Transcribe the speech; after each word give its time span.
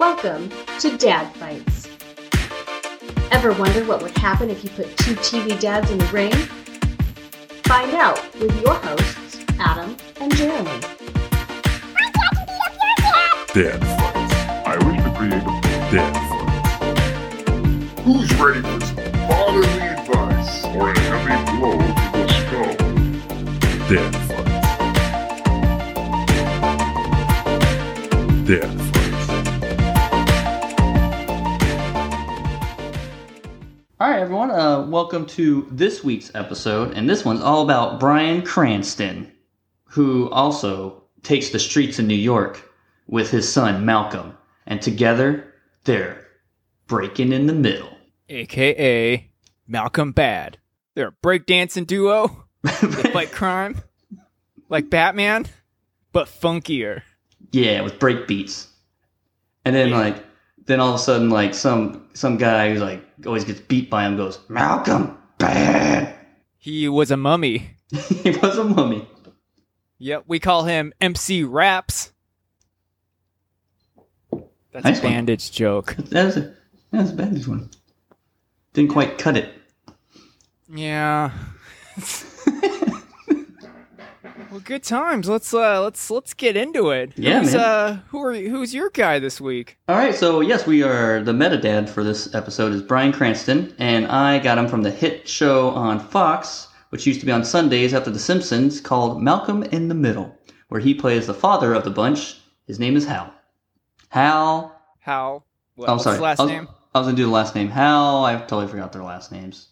Welcome 0.00 0.50
to 0.80 0.96
Dad 0.98 1.32
Fights. 1.36 1.88
Ever 3.30 3.52
wonder 3.52 3.84
what 3.84 4.02
would 4.02 4.18
happen 4.18 4.50
if 4.50 4.64
you 4.64 4.70
put 4.70 4.96
two 4.96 5.14
TV 5.14 5.58
dads 5.60 5.88
in 5.88 5.98
the 5.98 6.06
ring? 6.06 6.32
Find 7.62 7.94
out 7.94 8.20
with 8.40 8.60
your 8.60 8.74
hosts, 8.74 9.38
Adam 9.60 9.96
and 10.20 10.34
Jeremy. 10.34 10.80
Dad 13.54 13.80
fights. 14.00 14.34
I 14.66 14.76
wish 14.84 15.00
to 15.00 15.10
create 15.16 15.34
a 15.34 15.60
dad 15.94 16.12
fight. 16.28 18.00
Who's 18.00 18.34
ready 18.34 18.62
for 18.62 18.80
some 18.84 18.96
fatherly 19.28 19.80
advice 19.80 20.64
or 20.74 20.90
a 20.90 20.98
heavy 20.98 21.36
blow 21.56 21.78
to 21.78 21.86
the 22.18 22.26
skull? 22.40 22.74
Dad 23.88 24.12
fights. 24.26 24.64
Dad 28.48 28.83
welcome 35.04 35.26
to 35.26 35.68
this 35.70 36.02
week's 36.02 36.34
episode, 36.34 36.94
and 36.94 37.10
this 37.10 37.26
one's 37.26 37.42
all 37.42 37.60
about 37.60 38.00
Bryan 38.00 38.40
Cranston, 38.40 39.30
who 39.84 40.30
also 40.30 41.02
takes 41.22 41.50
the 41.50 41.58
streets 41.58 41.98
in 41.98 42.06
New 42.06 42.14
York 42.14 42.72
with 43.06 43.30
his 43.30 43.46
son 43.52 43.84
Malcolm, 43.84 44.34
and 44.66 44.80
together 44.80 45.52
they're 45.84 46.26
breaking 46.86 47.34
in 47.34 47.46
the 47.46 47.52
middle. 47.52 47.94
aka 48.30 49.30
Malcolm 49.68 50.12
Bad. 50.12 50.56
They're 50.94 51.08
a 51.08 51.12
breakdancing 51.22 51.86
duo. 51.86 52.46
They 52.62 52.70
fight 53.12 53.30
crime 53.30 53.82
like 54.70 54.88
Batman, 54.88 55.44
but 56.12 56.28
funkier. 56.28 57.02
yeah, 57.52 57.82
with 57.82 57.98
break 57.98 58.26
beats, 58.26 58.68
and 59.66 59.76
then 59.76 59.90
like, 59.90 60.24
then 60.66 60.80
all 60.80 60.90
of 60.90 60.94
a 60.96 60.98
sudden, 60.98 61.30
like 61.30 61.54
some 61.54 62.08
some 62.14 62.36
guy 62.36 62.70
who's 62.70 62.80
like 62.80 63.02
always 63.26 63.44
gets 63.44 63.60
beat 63.60 63.90
by 63.90 64.04
him 64.06 64.16
goes 64.16 64.38
Malcolm 64.48 65.16
bad. 65.38 66.14
He 66.58 66.88
was 66.88 67.10
a 67.10 67.16
mummy. 67.16 67.70
he 68.22 68.30
was 68.30 68.56
a 68.58 68.64
mummy. 68.64 69.06
Yep, 69.98 70.24
we 70.26 70.38
call 70.40 70.64
him 70.64 70.92
MC 71.00 71.44
Raps. 71.44 72.12
That's 74.72 74.84
Nice 74.84 74.98
a 75.00 75.02
one. 75.04 75.12
bandage 75.12 75.52
joke. 75.52 75.94
That 76.10 76.24
was 76.24 76.36
a 76.36 76.40
that 76.90 77.02
was 77.02 77.10
a 77.10 77.14
bad 77.14 77.46
one. 77.46 77.70
Didn't 78.72 78.90
quite 78.92 79.18
cut 79.18 79.36
it. 79.36 79.52
Yeah. 80.68 81.30
well, 84.54 84.62
good 84.64 84.84
times. 84.84 85.28
Let's 85.28 85.52
uh 85.52 85.82
let's 85.82 86.10
let's 86.10 86.32
get 86.32 86.56
into 86.56 86.90
it. 86.90 87.12
Yeah, 87.16 87.40
who's, 87.40 87.54
man. 87.54 87.60
uh 87.60 88.00
who 88.08 88.22
are 88.22 88.34
who's 88.34 88.72
your 88.72 88.88
guy 88.90 89.18
this 89.18 89.40
week? 89.40 89.78
All 89.88 89.96
right, 89.96 90.14
so 90.14 90.40
yes, 90.40 90.64
we 90.66 90.82
are 90.84 91.22
the 91.22 91.32
meta 91.32 91.56
dad 91.60 91.90
for 91.90 92.04
this 92.04 92.32
episode 92.34 92.72
is 92.72 92.80
Bryan 92.82 93.12
Cranston, 93.12 93.74
and 93.78 94.06
I 94.06 94.38
got 94.38 94.56
him 94.58 94.68
from 94.68 94.82
the 94.82 94.90
hit 94.92 95.28
show 95.28 95.70
on 95.70 95.98
Fox, 95.98 96.68
which 96.90 97.04
used 97.06 97.18
to 97.20 97.26
be 97.26 97.32
on 97.32 97.44
Sundays 97.44 97.92
after 97.94 98.10
The 98.10 98.18
Simpsons, 98.20 98.80
called 98.80 99.20
Malcolm 99.20 99.64
in 99.64 99.88
the 99.88 99.94
Middle, 99.94 100.36
where 100.68 100.80
he 100.80 100.94
plays 100.94 101.26
the 101.26 101.34
father 101.34 101.74
of 101.74 101.82
the 101.82 101.90
bunch. 101.90 102.38
His 102.68 102.78
name 102.78 102.96
is 102.96 103.04
Hal. 103.04 103.34
Hal. 104.10 104.80
Hal. 105.00 105.44
What, 105.74 105.88
Oh, 105.88 105.92
I'm 105.92 105.96
what's 105.96 106.04
sorry. 106.04 106.14
his 106.16 106.22
last 106.22 106.40
I 106.40 106.42
was, 106.44 106.52
name? 106.52 106.68
I 106.94 106.98
was 107.00 107.06
gonna 107.08 107.16
do 107.16 107.24
the 107.26 107.32
last 107.32 107.54
name. 107.56 107.68
Hal. 107.68 108.24
I 108.24 108.36
totally 108.36 108.68
forgot 108.68 108.92
their 108.92 109.02
last 109.02 109.32
names. 109.32 109.68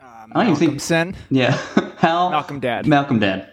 Uh, 0.00 0.26
I 0.32 0.44
don't 0.44 0.60
even 0.60 0.78
think-. 0.80 1.16
Yeah, 1.30 1.52
Hal. 1.98 2.30
Malcolm 2.30 2.58
Dad. 2.58 2.86
Malcolm 2.88 3.20
Dad. 3.20 3.52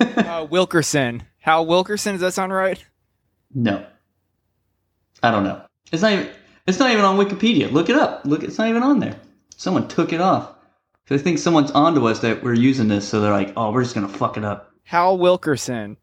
uh, 0.16 0.46
Wilkerson. 0.50 1.22
Hal 1.38 1.66
Wilkerson. 1.66 2.12
Does 2.12 2.20
that 2.20 2.34
sound 2.34 2.52
right? 2.52 2.84
No. 3.54 3.84
I 5.22 5.30
don't 5.30 5.44
know. 5.44 5.62
It's 5.92 6.02
not 6.02 6.12
even. 6.12 6.28
It's 6.66 6.78
not 6.78 6.90
even 6.90 7.04
on 7.04 7.18
Wikipedia. 7.18 7.70
Look 7.70 7.90
it 7.90 7.96
up. 7.96 8.22
Look, 8.24 8.42
it's 8.42 8.58
not 8.58 8.68
even 8.68 8.82
on 8.82 9.00
there. 9.00 9.16
Someone 9.56 9.86
took 9.86 10.12
it 10.12 10.20
off. 10.20 10.54
Cause 11.06 11.20
I 11.20 11.22
think 11.22 11.38
someone's 11.38 11.70
onto 11.72 12.08
us 12.08 12.20
that 12.20 12.42
we're 12.42 12.54
using 12.54 12.88
this, 12.88 13.06
so 13.06 13.20
they're 13.20 13.30
like, 13.30 13.52
"Oh, 13.56 13.70
we're 13.70 13.82
just 13.82 13.94
gonna 13.94 14.08
fuck 14.08 14.38
it 14.38 14.44
up." 14.44 14.72
Hal 14.84 15.18
Wilkerson. 15.18 15.98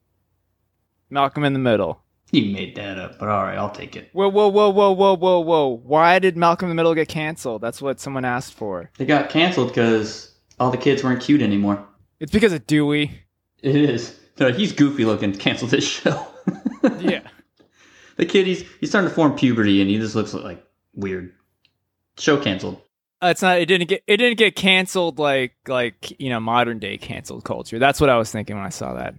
Malcolm 1.09 1.43
in 1.43 1.53
the 1.53 1.59
Middle. 1.59 2.03
You 2.31 2.53
made 2.53 2.75
that 2.75 2.97
up, 2.97 3.19
but 3.19 3.27
all 3.27 3.43
right, 3.43 3.57
I'll 3.57 3.71
take 3.71 3.95
it. 3.95 4.09
Whoa, 4.13 4.29
whoa, 4.29 4.47
whoa, 4.47 4.69
whoa, 4.69 4.91
whoa, 4.91 5.15
whoa, 5.15 5.39
whoa. 5.39 5.81
Why 5.83 6.19
did 6.19 6.37
Malcolm 6.37 6.67
in 6.67 6.69
the 6.69 6.75
Middle 6.79 6.95
get 6.95 7.09
canceled? 7.09 7.61
That's 7.61 7.81
what 7.81 7.99
someone 7.99 8.23
asked 8.23 8.53
for. 8.53 8.89
It 8.99 9.05
got 9.05 9.29
canceled 9.29 9.69
because 9.69 10.33
all 10.59 10.71
the 10.71 10.77
kids 10.77 11.03
weren't 11.03 11.21
cute 11.21 11.41
anymore. 11.41 11.85
It's 12.19 12.31
because 12.31 12.53
of 12.53 12.65
Dewey. 12.67 13.23
It 13.61 13.75
is. 13.75 14.19
They're 14.35 14.51
he's 14.51 14.73
goofy 14.73 15.05
looking. 15.05 15.33
Cancel 15.33 15.67
this 15.67 15.87
show. 15.87 16.27
Yeah. 16.99 17.21
the 18.17 18.25
kid, 18.25 18.47
he's 18.47 18.63
he's 18.79 18.89
starting 18.89 19.09
to 19.09 19.15
form 19.15 19.35
puberty, 19.35 19.81
and 19.81 19.89
he 19.89 19.97
just 19.99 20.15
looks 20.15 20.33
like 20.33 20.65
weird. 20.95 21.31
Show 22.17 22.41
canceled. 22.41 22.81
Uh, 23.21 23.27
it's 23.27 23.41
not. 23.43 23.59
It 23.59 23.67
didn't 23.67 23.87
get. 23.87 24.03
It 24.07 24.17
didn't 24.17 24.39
get 24.39 24.55
canceled 24.55 25.19
like 25.19 25.53
like 25.67 26.19
you 26.19 26.29
know 26.29 26.39
modern 26.39 26.79
day 26.79 26.97
canceled 26.97 27.43
culture. 27.43 27.77
That's 27.77 28.01
what 28.01 28.09
I 28.09 28.17
was 28.17 28.31
thinking 28.31 28.55
when 28.55 28.65
I 28.65 28.69
saw 28.69 28.95
that. 28.95 29.13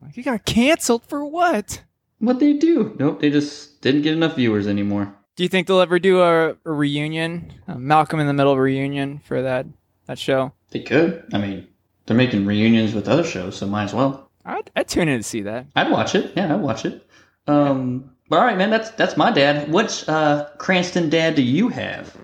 Like 0.00 0.16
you 0.16 0.22
got 0.22 0.44
canceled 0.44 1.02
for 1.04 1.24
what? 1.24 1.82
What 2.20 2.38
they 2.38 2.52
do? 2.52 2.94
Nope, 2.98 3.20
they 3.20 3.30
just 3.30 3.80
didn't 3.80 4.02
get 4.02 4.12
enough 4.12 4.36
viewers 4.36 4.68
anymore. 4.68 5.12
Do 5.34 5.42
you 5.42 5.48
think 5.48 5.66
they'll 5.66 5.80
ever 5.80 5.98
do 5.98 6.20
a, 6.20 6.50
a 6.50 6.56
reunion, 6.72 7.52
a 7.66 7.76
Malcolm 7.78 8.18
in 8.20 8.26
the 8.28 8.32
Middle 8.32 8.56
reunion 8.56 9.18
for 9.18 9.42
that 9.42 9.66
that 10.06 10.18
show? 10.18 10.52
They 10.70 10.80
could. 10.80 11.24
I 11.32 11.38
mean, 11.38 11.66
they're 12.08 12.16
making 12.16 12.46
reunions 12.46 12.94
with 12.94 13.06
other 13.08 13.22
shows, 13.24 13.56
so 13.56 13.66
might 13.66 13.84
as 13.84 13.94
well. 13.94 14.30
I'd, 14.44 14.70
I'd 14.74 14.88
tune 14.88 15.08
in 15.08 15.18
to 15.18 15.22
see 15.22 15.42
that. 15.42 15.66
I'd 15.76 15.90
watch 15.90 16.14
it. 16.14 16.32
Yeah, 16.34 16.54
I'd 16.54 16.60
watch 16.60 16.84
it. 16.86 17.06
Um, 17.46 18.10
all 18.30 18.38
right, 18.38 18.56
man. 18.56 18.70
That's 18.70 18.90
that's 18.92 19.16
my 19.16 19.30
dad. 19.30 19.70
Which 19.70 20.08
uh, 20.08 20.48
Cranston 20.58 21.10
dad 21.10 21.34
do 21.34 21.42
you 21.42 21.68
have? 21.68 22.16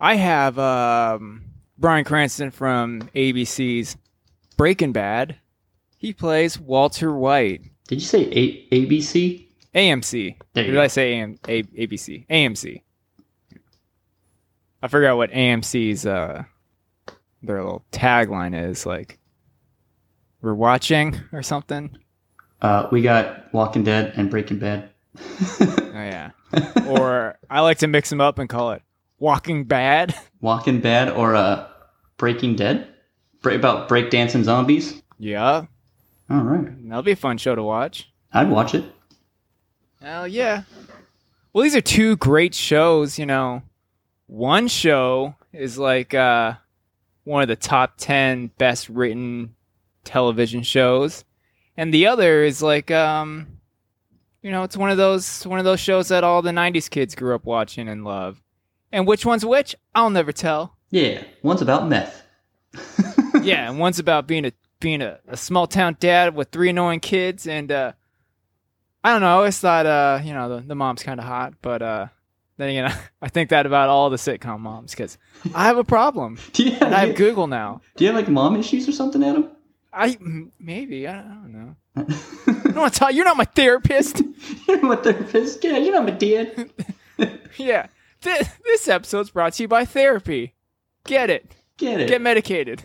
I 0.00 0.16
have 0.16 0.58
um, 0.58 1.44
Bryan 1.78 2.04
Cranston 2.04 2.50
from 2.50 3.02
ABC's 3.14 3.96
Breaking 4.56 4.92
Bad. 4.92 5.36
He 5.96 6.12
plays 6.12 6.58
Walter 6.58 7.14
White. 7.14 7.62
Did 7.88 7.96
you 7.96 8.06
say 8.06 8.22
A- 8.32 8.68
ABC? 8.70 9.46
AMC. 9.74 10.36
Did 10.54 10.72
go. 10.72 10.82
I 10.82 10.86
say 10.88 11.14
AM, 11.14 11.38
A, 11.48 11.62
ABC? 11.62 12.26
AMC. 12.28 12.82
I 14.82 14.88
forgot 14.88 15.16
what 15.16 15.30
AMC's 15.30 16.04
uh 16.04 16.44
their 17.42 17.62
little 17.62 17.84
tagline 17.92 18.68
is 18.70 18.86
like 18.86 19.18
we're 20.42 20.54
watching 20.54 21.18
or 21.32 21.42
something. 21.42 21.96
Uh, 22.60 22.88
we 22.92 23.00
got 23.02 23.52
Walking 23.54 23.82
Dead 23.84 24.12
and 24.16 24.30
Breaking 24.30 24.58
Bad. 24.58 24.90
Oh 25.94 26.04
yeah. 26.04 26.30
or 26.86 27.36
I 27.50 27.60
like 27.60 27.78
to 27.78 27.86
mix 27.86 28.08
them 28.10 28.20
up 28.20 28.38
and 28.38 28.48
call 28.48 28.72
it 28.72 28.82
Walking 29.18 29.64
Bad. 29.64 30.14
Walking 30.40 30.80
Bad 30.80 31.10
or 31.10 31.34
uh, 31.36 31.68
Breaking 32.16 32.56
Dead? 32.56 32.88
Bra- 33.42 33.54
about 33.54 33.88
breakdancing 33.90 34.42
zombies? 34.44 35.02
Yeah. 35.18 35.66
All 36.30 36.40
right. 36.40 36.88
That'll 36.88 37.02
be 37.02 37.12
a 37.12 37.16
fun 37.16 37.36
show 37.38 37.54
to 37.54 37.62
watch. 37.62 38.10
I'd 38.32 38.48
watch 38.50 38.74
it. 38.74 38.84
Hell 40.00 40.26
yeah. 40.26 40.62
Well, 41.52 41.62
these 41.62 41.76
are 41.76 41.80
two 41.82 42.16
great 42.16 42.54
shows, 42.54 43.18
you 43.18 43.26
know. 43.26 43.62
One 44.26 44.66
show 44.66 45.34
is 45.52 45.76
like 45.78 46.14
uh 46.14 46.54
one 47.24 47.42
of 47.42 47.48
the 47.48 47.56
top 47.56 47.94
10 47.98 48.48
best 48.58 48.88
written 48.88 49.54
television 50.04 50.62
shows, 50.62 51.24
and 51.76 51.92
the 51.92 52.06
other 52.06 52.42
is 52.42 52.62
like 52.62 52.90
um 52.90 53.46
you 54.42 54.50
know, 54.50 54.64
it's 54.64 54.76
one 54.76 54.90
of 54.90 54.96
those 54.96 55.46
one 55.46 55.58
of 55.58 55.64
those 55.64 55.80
shows 55.80 56.08
that 56.08 56.24
all 56.24 56.42
the 56.42 56.50
90s 56.50 56.90
kids 56.90 57.14
grew 57.14 57.34
up 57.34 57.44
watching 57.44 57.88
and 57.88 58.04
love. 58.04 58.42
And 58.90 59.06
which 59.06 59.24
one's 59.24 59.44
which? 59.44 59.74
I'll 59.94 60.10
never 60.10 60.32
tell. 60.32 60.76
Yeah, 60.90 61.22
one's 61.42 61.62
about 61.62 61.88
meth. 61.88 62.22
yeah, 63.42 63.68
and 63.70 63.78
one's 63.78 63.98
about 63.98 64.26
being 64.26 64.44
a 64.46 64.52
being 64.80 65.00
a, 65.00 65.20
a 65.28 65.36
small 65.36 65.66
town 65.66 65.96
dad 66.00 66.34
with 66.34 66.50
three 66.50 66.70
annoying 66.70 67.00
kids 67.00 67.46
and 67.46 67.70
uh 67.70 67.92
I 69.04 69.10
don't 69.12 69.20
know, 69.20 69.28
I 69.28 69.32
always 69.32 69.58
thought 69.58 69.86
uh, 69.86 70.20
you 70.22 70.32
know, 70.32 70.56
the, 70.56 70.66
the 70.66 70.74
mom's 70.74 71.02
kinda 71.02 71.22
hot, 71.22 71.54
but 71.62 71.82
uh 71.82 72.06
then 72.56 72.68
again 72.70 72.94
I 73.22 73.28
think 73.28 73.50
that 73.50 73.64
about 73.66 73.88
all 73.88 74.10
the 74.10 74.16
sitcom 74.16 74.60
moms 74.60 74.90
because 74.90 75.18
I 75.54 75.64
have 75.66 75.78
a 75.78 75.84
problem. 75.84 76.38
Do 76.52 76.64
you 76.64 76.72
have, 76.72 76.82
And 76.82 76.94
I 76.94 77.06
have 77.06 77.16
Google 77.16 77.46
now. 77.46 77.80
do 77.96 78.04
you 78.04 78.08
have 78.12 78.16
like 78.16 78.28
mom 78.28 78.56
issues 78.56 78.88
or 78.88 78.92
something, 78.92 79.22
Adam? 79.22 79.50
I 79.92 80.16
maybe, 80.58 81.06
I, 81.06 81.20
don't 81.22 81.52
know. 81.52 81.76
I 81.96 82.70
don't 82.72 83.14
you're 83.14 83.24
not 83.24 83.36
my 83.36 83.44
therapist. 83.44 84.22
You're 84.68 84.82
my 84.82 84.96
therapist. 84.96 85.62
Yeah, 85.62 85.76
you're 85.76 85.92
not 85.92 86.04
my 86.04 86.10
dad. 86.10 86.70
yeah. 87.58 87.86
This, 88.22 88.48
this 88.64 88.88
episode's 88.88 89.30
brought 89.30 89.52
to 89.54 89.64
you 89.64 89.68
by 89.68 89.84
therapy. 89.84 90.54
Get 91.04 91.28
it. 91.28 91.52
Get 91.76 92.00
it. 92.00 92.08
Get 92.08 92.22
medicated. 92.22 92.82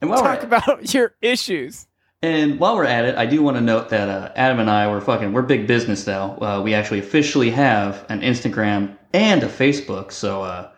and 0.00 0.10
while 0.10 0.22
Talk 0.22 0.42
about 0.42 0.92
your 0.92 1.14
issues. 1.22 1.86
and 2.22 2.58
while 2.60 2.76
we're 2.76 2.84
at 2.84 3.04
it, 3.06 3.16
I 3.16 3.24
do 3.26 3.42
want 3.42 3.56
to 3.56 3.60
note 3.62 3.88
that 3.90 4.08
uh, 4.08 4.32
Adam 4.36 4.58
and 4.58 4.68
I 4.68 4.88
were 4.88 5.00
fucking 5.00 5.32
we're 5.32 5.42
big 5.42 5.66
business 5.66 6.06
now. 6.06 6.36
Uh, 6.40 6.60
we 6.62 6.74
actually 6.74 6.98
officially 6.98 7.50
have 7.50 8.04
an 8.10 8.20
Instagram 8.20 8.98
and 9.14 9.42
a 9.42 9.48
Facebook, 9.48 10.12
so 10.12 10.42
uh, 10.42 10.70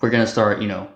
we're 0.00 0.10
gonna 0.10 0.26
start, 0.26 0.62
you 0.62 0.68
know, 0.68 0.88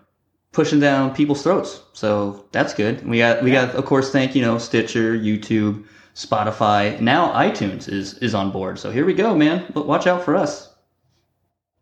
pushing 0.54 0.80
down 0.80 1.14
people's 1.14 1.42
throats. 1.42 1.82
So 1.92 2.46
that's 2.52 2.72
good. 2.72 3.06
We 3.06 3.18
got 3.18 3.42
we 3.42 3.50
got 3.50 3.74
of 3.74 3.84
course 3.84 4.10
thank 4.10 4.34
you 4.34 4.40
know 4.42 4.56
Stitcher, 4.58 5.14
YouTube, 5.18 5.84
Spotify. 6.14 6.98
Now 7.00 7.32
iTunes 7.32 7.88
is 7.88 8.14
is 8.18 8.34
on 8.34 8.50
board. 8.50 8.78
So 8.78 8.90
here 8.90 9.04
we 9.04 9.12
go, 9.14 9.34
man. 9.34 9.66
But 9.74 9.86
watch 9.86 10.06
out 10.06 10.24
for 10.24 10.34
us. 10.36 10.72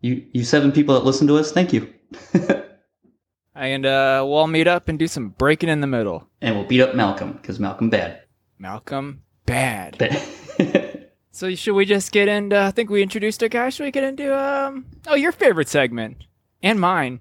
You 0.01 0.25
you 0.33 0.43
seven 0.43 0.71
people 0.71 0.95
that 0.95 1.05
listen 1.05 1.27
to 1.27 1.37
us, 1.37 1.51
thank 1.51 1.71
you. 1.73 1.93
And 3.55 3.85
uh, 3.85 4.23
we'll 4.25 4.33
all 4.39 4.47
meet 4.47 4.67
up 4.67 4.87
and 4.89 4.97
do 4.97 5.07
some 5.07 5.29
breaking 5.29 5.69
in 5.69 5.79
the 5.79 5.87
middle. 5.87 6.27
and 6.41 6.55
we'll 6.55 6.65
beat 6.65 6.81
up 6.81 6.95
Malcolm 6.95 7.33
because 7.33 7.59
Malcolm 7.59 7.87
bad. 7.89 8.23
Malcolm, 8.57 9.21
bad. 9.45 9.97
Bad. 9.97 10.99
So 11.35 11.53
should 11.55 11.73
we 11.73 11.85
just 11.85 12.11
get 12.11 12.27
into? 12.27 12.59
I 12.59 12.69
think 12.69 12.91
we 12.91 13.01
introduced 13.01 13.41
our 13.41 13.49
guy. 13.49 13.69
Should 13.69 13.85
we 13.85 13.91
get 13.91 14.03
into 14.03 14.37
um? 14.37 14.85
Oh, 15.07 15.15
your 15.15 15.31
favorite 15.31 15.67
segment 15.67 16.17
and 16.61 16.79
mine, 16.79 17.19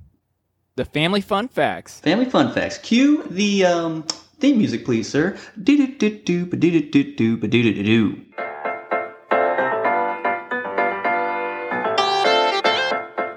the 0.77 0.85
family 0.85 1.21
fun 1.21 1.49
facts. 1.49 2.01
Family 2.01 2.25
fun 2.25 2.53
facts. 2.53 2.79
Cue 2.79 3.25
the 3.29 3.65
um, 3.65 4.03
theme 4.39 4.59
music, 4.59 4.85
please, 4.85 5.09
sir. 5.09 5.37
Do 5.63 5.77
do 5.77 5.87
do 5.99 6.19
do 6.19 6.47
do 6.47 6.57
do 6.57 6.81
do 6.81 7.13
do 7.13 7.37
do 7.37 7.49
do 7.49 7.75
do 7.75 7.83
do. 7.83 8.25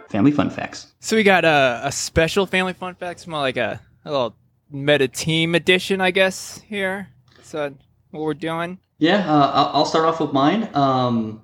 Family 0.09 0.31
fun 0.31 0.49
facts. 0.49 0.93
So 1.01 1.17
we 1.17 1.23
got 1.23 1.43
a, 1.43 1.81
a 1.83 1.91
special 1.91 2.45
family 2.45 2.71
fun 2.71 2.95
facts, 2.95 3.27
more 3.27 3.41
like 3.41 3.57
a, 3.57 3.81
a 4.05 4.11
little 4.11 4.35
meta 4.71 5.09
team 5.09 5.55
edition, 5.55 5.99
I 5.99 6.11
guess. 6.11 6.61
Here, 6.69 7.09
so 7.43 7.73
what 8.11 8.23
we're 8.23 8.33
doing. 8.33 8.79
Yeah, 8.97 9.29
uh, 9.29 9.51
I'll 9.53 9.71
I'll 9.73 9.85
start 9.85 10.05
off 10.05 10.21
with 10.21 10.31
mine. 10.31 10.69
Um, 10.73 11.41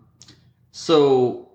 so 0.71 1.49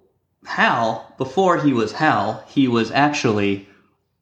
Hal, 0.44 1.14
before 1.16 1.58
he 1.58 1.72
was 1.72 1.92
Hal, 1.92 2.44
he 2.48 2.68
was 2.68 2.90
actually 2.90 3.66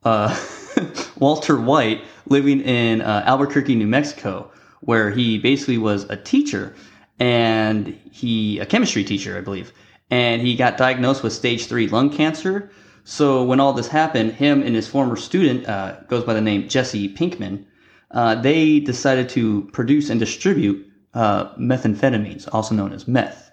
uh, 0.04 0.36
Walter 1.18 1.60
White 1.60 2.02
living 2.28 2.60
in 2.60 3.00
uh, 3.02 3.22
Albuquerque, 3.26 3.74
New 3.74 3.86
Mexico, 3.86 4.50
where 4.80 5.10
he 5.10 5.38
basically 5.38 5.78
was 5.78 6.04
a 6.04 6.16
teacher 6.16 6.74
and 7.18 7.98
he 8.10 8.58
a 8.58 8.66
chemistry 8.66 9.04
teacher, 9.04 9.38
I 9.38 9.40
believe, 9.40 9.72
and 10.10 10.42
he 10.42 10.56
got 10.56 10.76
diagnosed 10.76 11.22
with 11.22 11.32
stage 11.32 11.66
three 11.66 11.88
lung 11.88 12.10
cancer. 12.10 12.70
So 13.04 13.44
when 13.44 13.60
all 13.60 13.72
this 13.72 13.88
happened, 13.88 14.32
him 14.32 14.62
and 14.62 14.74
his 14.74 14.88
former 14.88 15.16
student 15.16 15.68
uh, 15.68 16.00
goes 16.08 16.24
by 16.24 16.34
the 16.34 16.40
name 16.40 16.68
Jesse 16.68 17.14
Pinkman. 17.14 17.66
Uh, 18.10 18.34
they 18.36 18.80
decided 18.80 19.28
to 19.30 19.68
produce 19.72 20.08
and 20.08 20.18
distribute 20.20 20.86
uh, 21.14 21.54
methamphetamines, 21.56 22.48
also 22.52 22.74
known 22.74 22.92
as 22.92 23.06
meth. 23.06 23.50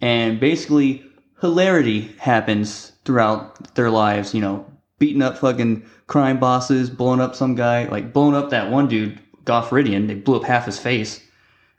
And 0.00 0.38
basically, 0.38 1.04
hilarity 1.40 2.12
happens 2.18 2.92
throughout 3.04 3.74
their 3.74 3.90
lives, 3.90 4.34
you 4.34 4.40
know, 4.40 4.66
beating 5.02 5.20
up 5.20 5.36
fucking 5.36 5.84
crime 6.06 6.38
bosses, 6.38 6.88
blowing 6.88 7.20
up 7.20 7.34
some 7.34 7.56
guy, 7.56 7.88
like 7.88 8.12
blowing 8.12 8.36
up 8.36 8.50
that 8.50 8.70
one 8.70 8.86
dude, 8.86 9.18
Goff 9.44 9.70
Ridian, 9.70 10.06
they 10.06 10.14
blew 10.14 10.36
up 10.36 10.44
half 10.44 10.64
his 10.64 10.78
face, 10.78 11.20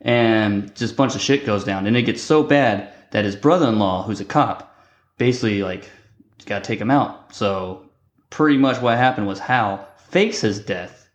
and 0.02 0.76
just 0.76 0.96
a 0.96 0.98
bunch 0.98 1.16
of 1.16 1.22
shit 1.22 1.46
goes 1.46 1.64
down. 1.64 1.88
And 1.88 1.96
it 1.96 2.02
gets 2.02 2.22
so 2.22 2.44
bad 2.44 2.92
that 3.12 3.24
his 3.24 3.38
brother 3.38 3.70
in 3.70 3.80
law, 3.80 4.04
who's 4.04 4.20
a 4.20 4.26
cop, 4.26 4.78
basically, 5.18 5.64
like, 5.64 5.90
got 6.46 6.66
to 6.66 6.68
take 6.68 6.82
him 6.82 6.92
out. 6.92 7.34
So, 7.34 7.86
pretty 8.30 8.58
much 8.58 8.82
what 8.82 8.98
happened 8.98 9.26
was 9.26 9.40
Hal 9.40 9.88
fakes 10.10 10.42
his 10.42 10.60
death, 10.60 11.08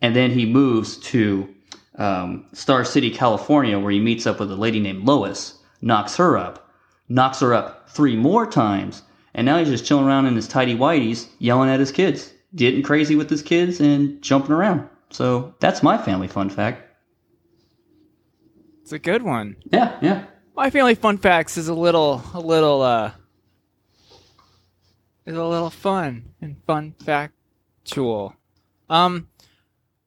and 0.00 0.16
then 0.16 0.32
he 0.32 0.44
moves 0.44 0.96
to 1.12 1.48
um, 1.94 2.44
Star 2.54 2.84
City, 2.84 3.08
California, 3.08 3.78
where 3.78 3.92
he 3.92 4.00
meets 4.00 4.26
up 4.26 4.40
with 4.40 4.50
a 4.50 4.56
lady 4.56 4.80
named 4.80 5.04
Lois, 5.04 5.60
knocks 5.80 6.16
her 6.16 6.36
up, 6.36 6.68
knocks 7.08 7.38
her 7.38 7.54
up 7.54 7.88
three 7.88 8.16
more 8.16 8.48
times, 8.48 9.02
and 9.34 9.44
now 9.44 9.58
he's 9.58 9.68
just 9.68 9.84
chilling 9.84 10.04
around 10.04 10.26
in 10.26 10.36
his 10.36 10.48
tidy 10.48 10.76
whities, 10.76 11.28
yelling 11.38 11.70
at 11.70 11.80
his 11.80 11.92
kids, 11.92 12.32
getting 12.54 12.82
crazy 12.82 13.16
with 13.16 13.30
his 13.30 13.42
kids, 13.42 13.80
and 13.80 14.20
jumping 14.22 14.52
around. 14.52 14.88
So 15.10 15.54
that's 15.60 15.82
my 15.82 15.98
family 15.98 16.28
fun 16.28 16.50
fact. 16.50 16.88
It's 18.82 18.92
a 18.92 18.98
good 18.98 19.22
one. 19.22 19.56
Yeah, 19.72 19.96
yeah. 20.02 20.24
My 20.54 20.70
family 20.70 20.94
fun 20.94 21.18
facts 21.18 21.56
is 21.56 21.68
a 21.68 21.74
little, 21.74 22.22
a 22.34 22.40
little, 22.40 22.82
uh, 22.82 23.12
is 25.24 25.36
a 25.36 25.44
little 25.44 25.70
fun 25.70 26.34
and 26.40 26.56
fun 26.66 26.94
factual. 27.04 28.34
Um, 28.90 29.28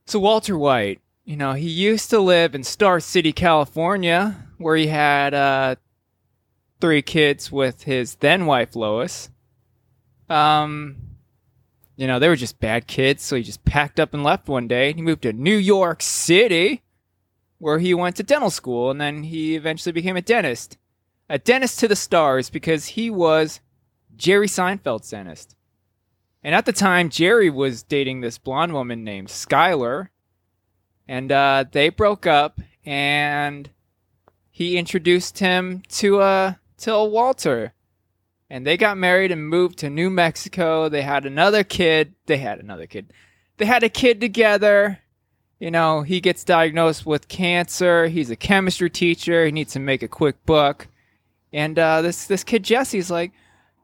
so 0.05 0.19
Walter 0.19 0.57
White, 0.57 1.01
you 1.23 1.35
know, 1.35 1.53
he 1.53 1.69
used 1.69 2.11
to 2.11 2.19
live 2.19 2.53
in 2.53 2.63
Star 2.63 2.99
City, 2.99 3.33
California, 3.33 4.45
where 4.57 4.75
he 4.75 4.87
had 4.87 5.33
uh 5.33 5.75
three 6.85 7.01
kids 7.01 7.51
with 7.51 7.81
his 7.81 8.13
then 8.17 8.45
wife 8.45 8.75
Lois. 8.75 9.31
Um, 10.29 10.97
you 11.95 12.05
know, 12.05 12.19
they 12.19 12.27
were 12.27 12.35
just 12.35 12.59
bad 12.59 12.85
kids, 12.85 13.23
so 13.23 13.35
he 13.35 13.41
just 13.41 13.65
packed 13.65 13.99
up 13.99 14.13
and 14.13 14.23
left 14.23 14.47
one 14.47 14.67
day. 14.67 14.93
He 14.93 15.01
moved 15.01 15.23
to 15.23 15.33
New 15.33 15.55
York 15.55 16.03
City, 16.03 16.83
where 17.57 17.79
he 17.79 17.95
went 17.95 18.17
to 18.17 18.23
dental 18.23 18.51
school, 18.51 18.91
and 18.91 19.01
then 19.01 19.23
he 19.23 19.55
eventually 19.55 19.93
became 19.93 20.15
a 20.15 20.21
dentist. 20.21 20.77
A 21.27 21.39
dentist 21.39 21.79
to 21.79 21.87
the 21.87 21.95
stars 21.95 22.51
because 22.51 22.85
he 22.85 23.09
was 23.09 23.61
Jerry 24.15 24.47
Seinfeld's 24.47 25.09
dentist. 25.09 25.55
And 26.43 26.53
at 26.53 26.67
the 26.67 26.71
time, 26.71 27.09
Jerry 27.09 27.49
was 27.49 27.81
dating 27.81 28.21
this 28.21 28.37
blonde 28.37 28.73
woman 28.73 29.03
named 29.03 29.29
Skyler, 29.29 30.09
and 31.07 31.31
uh, 31.31 31.65
they 31.71 31.89
broke 31.89 32.27
up, 32.27 32.61
and 32.85 33.71
he 34.51 34.77
introduced 34.77 35.39
him 35.39 35.81
to 35.89 36.19
uh, 36.19 36.53
to 36.79 37.03
Walter 37.03 37.73
and 38.49 38.65
they 38.65 38.77
got 38.77 38.97
married 38.97 39.31
and 39.31 39.47
moved 39.47 39.79
to 39.79 39.89
New 39.89 40.09
Mexico. 40.09 40.89
They 40.89 41.01
had 41.01 41.25
another 41.25 41.63
kid. 41.63 42.13
They 42.25 42.37
had 42.37 42.59
another 42.59 42.87
kid. 42.87 43.11
They 43.57 43.65
had 43.65 43.83
a 43.83 43.89
kid 43.89 44.21
together. 44.21 44.99
You 45.57 45.71
know, 45.71 46.01
he 46.01 46.19
gets 46.19 46.43
diagnosed 46.43 47.05
with 47.05 47.29
cancer. 47.29 48.07
He's 48.07 48.29
a 48.29 48.35
chemistry 48.35 48.89
teacher. 48.89 49.45
He 49.45 49.51
needs 49.51 49.71
to 49.73 49.79
make 49.79 50.03
a 50.03 50.07
quick 50.07 50.45
buck. 50.45 50.87
And 51.53 51.79
uh, 51.79 52.01
this 52.01 52.27
this 52.27 52.43
kid 52.43 52.63
Jesse's 52.63 53.09
like, 53.09 53.31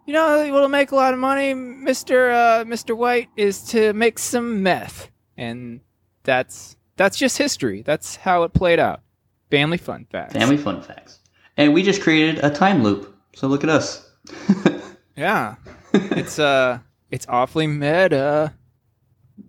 you 0.06 0.14
know, 0.14 0.52
what'll 0.52 0.68
make 0.68 0.92
a 0.92 0.96
lot 0.96 1.14
of 1.14 1.20
money, 1.20 1.54
Mister 1.54 2.30
uh, 2.30 2.66
Mister 2.68 2.94
White, 2.94 3.30
is 3.38 3.64
to 3.70 3.94
make 3.94 4.20
some 4.20 4.62
meth. 4.62 5.10
And 5.38 5.80
that's 6.24 6.76
that's 6.98 7.18
just 7.18 7.38
history. 7.38 7.82
That's 7.82 8.18
how 8.18 8.44
it 8.44 8.54
played 8.54 8.80
out. 8.80 9.02
Family 9.50 9.78
fun 9.78 10.06
facts. 10.12 10.34
Family 10.34 10.58
fun 10.58 10.82
facts. 10.82 11.21
And 11.58 11.74
we 11.74 11.84
just 11.84 12.02
created 12.02 12.44
a 12.44 12.50
time 12.50 12.84
loop. 12.84 13.16
So 13.36 13.48
look 13.48 13.64
at 13.64 13.70
us. 13.70 14.10
Yeah, 15.18 15.56
it's 15.94 16.40
uh, 16.40 16.80
it's 17.12 17.28
awfully 17.30 17.68
meta. 17.68 18.54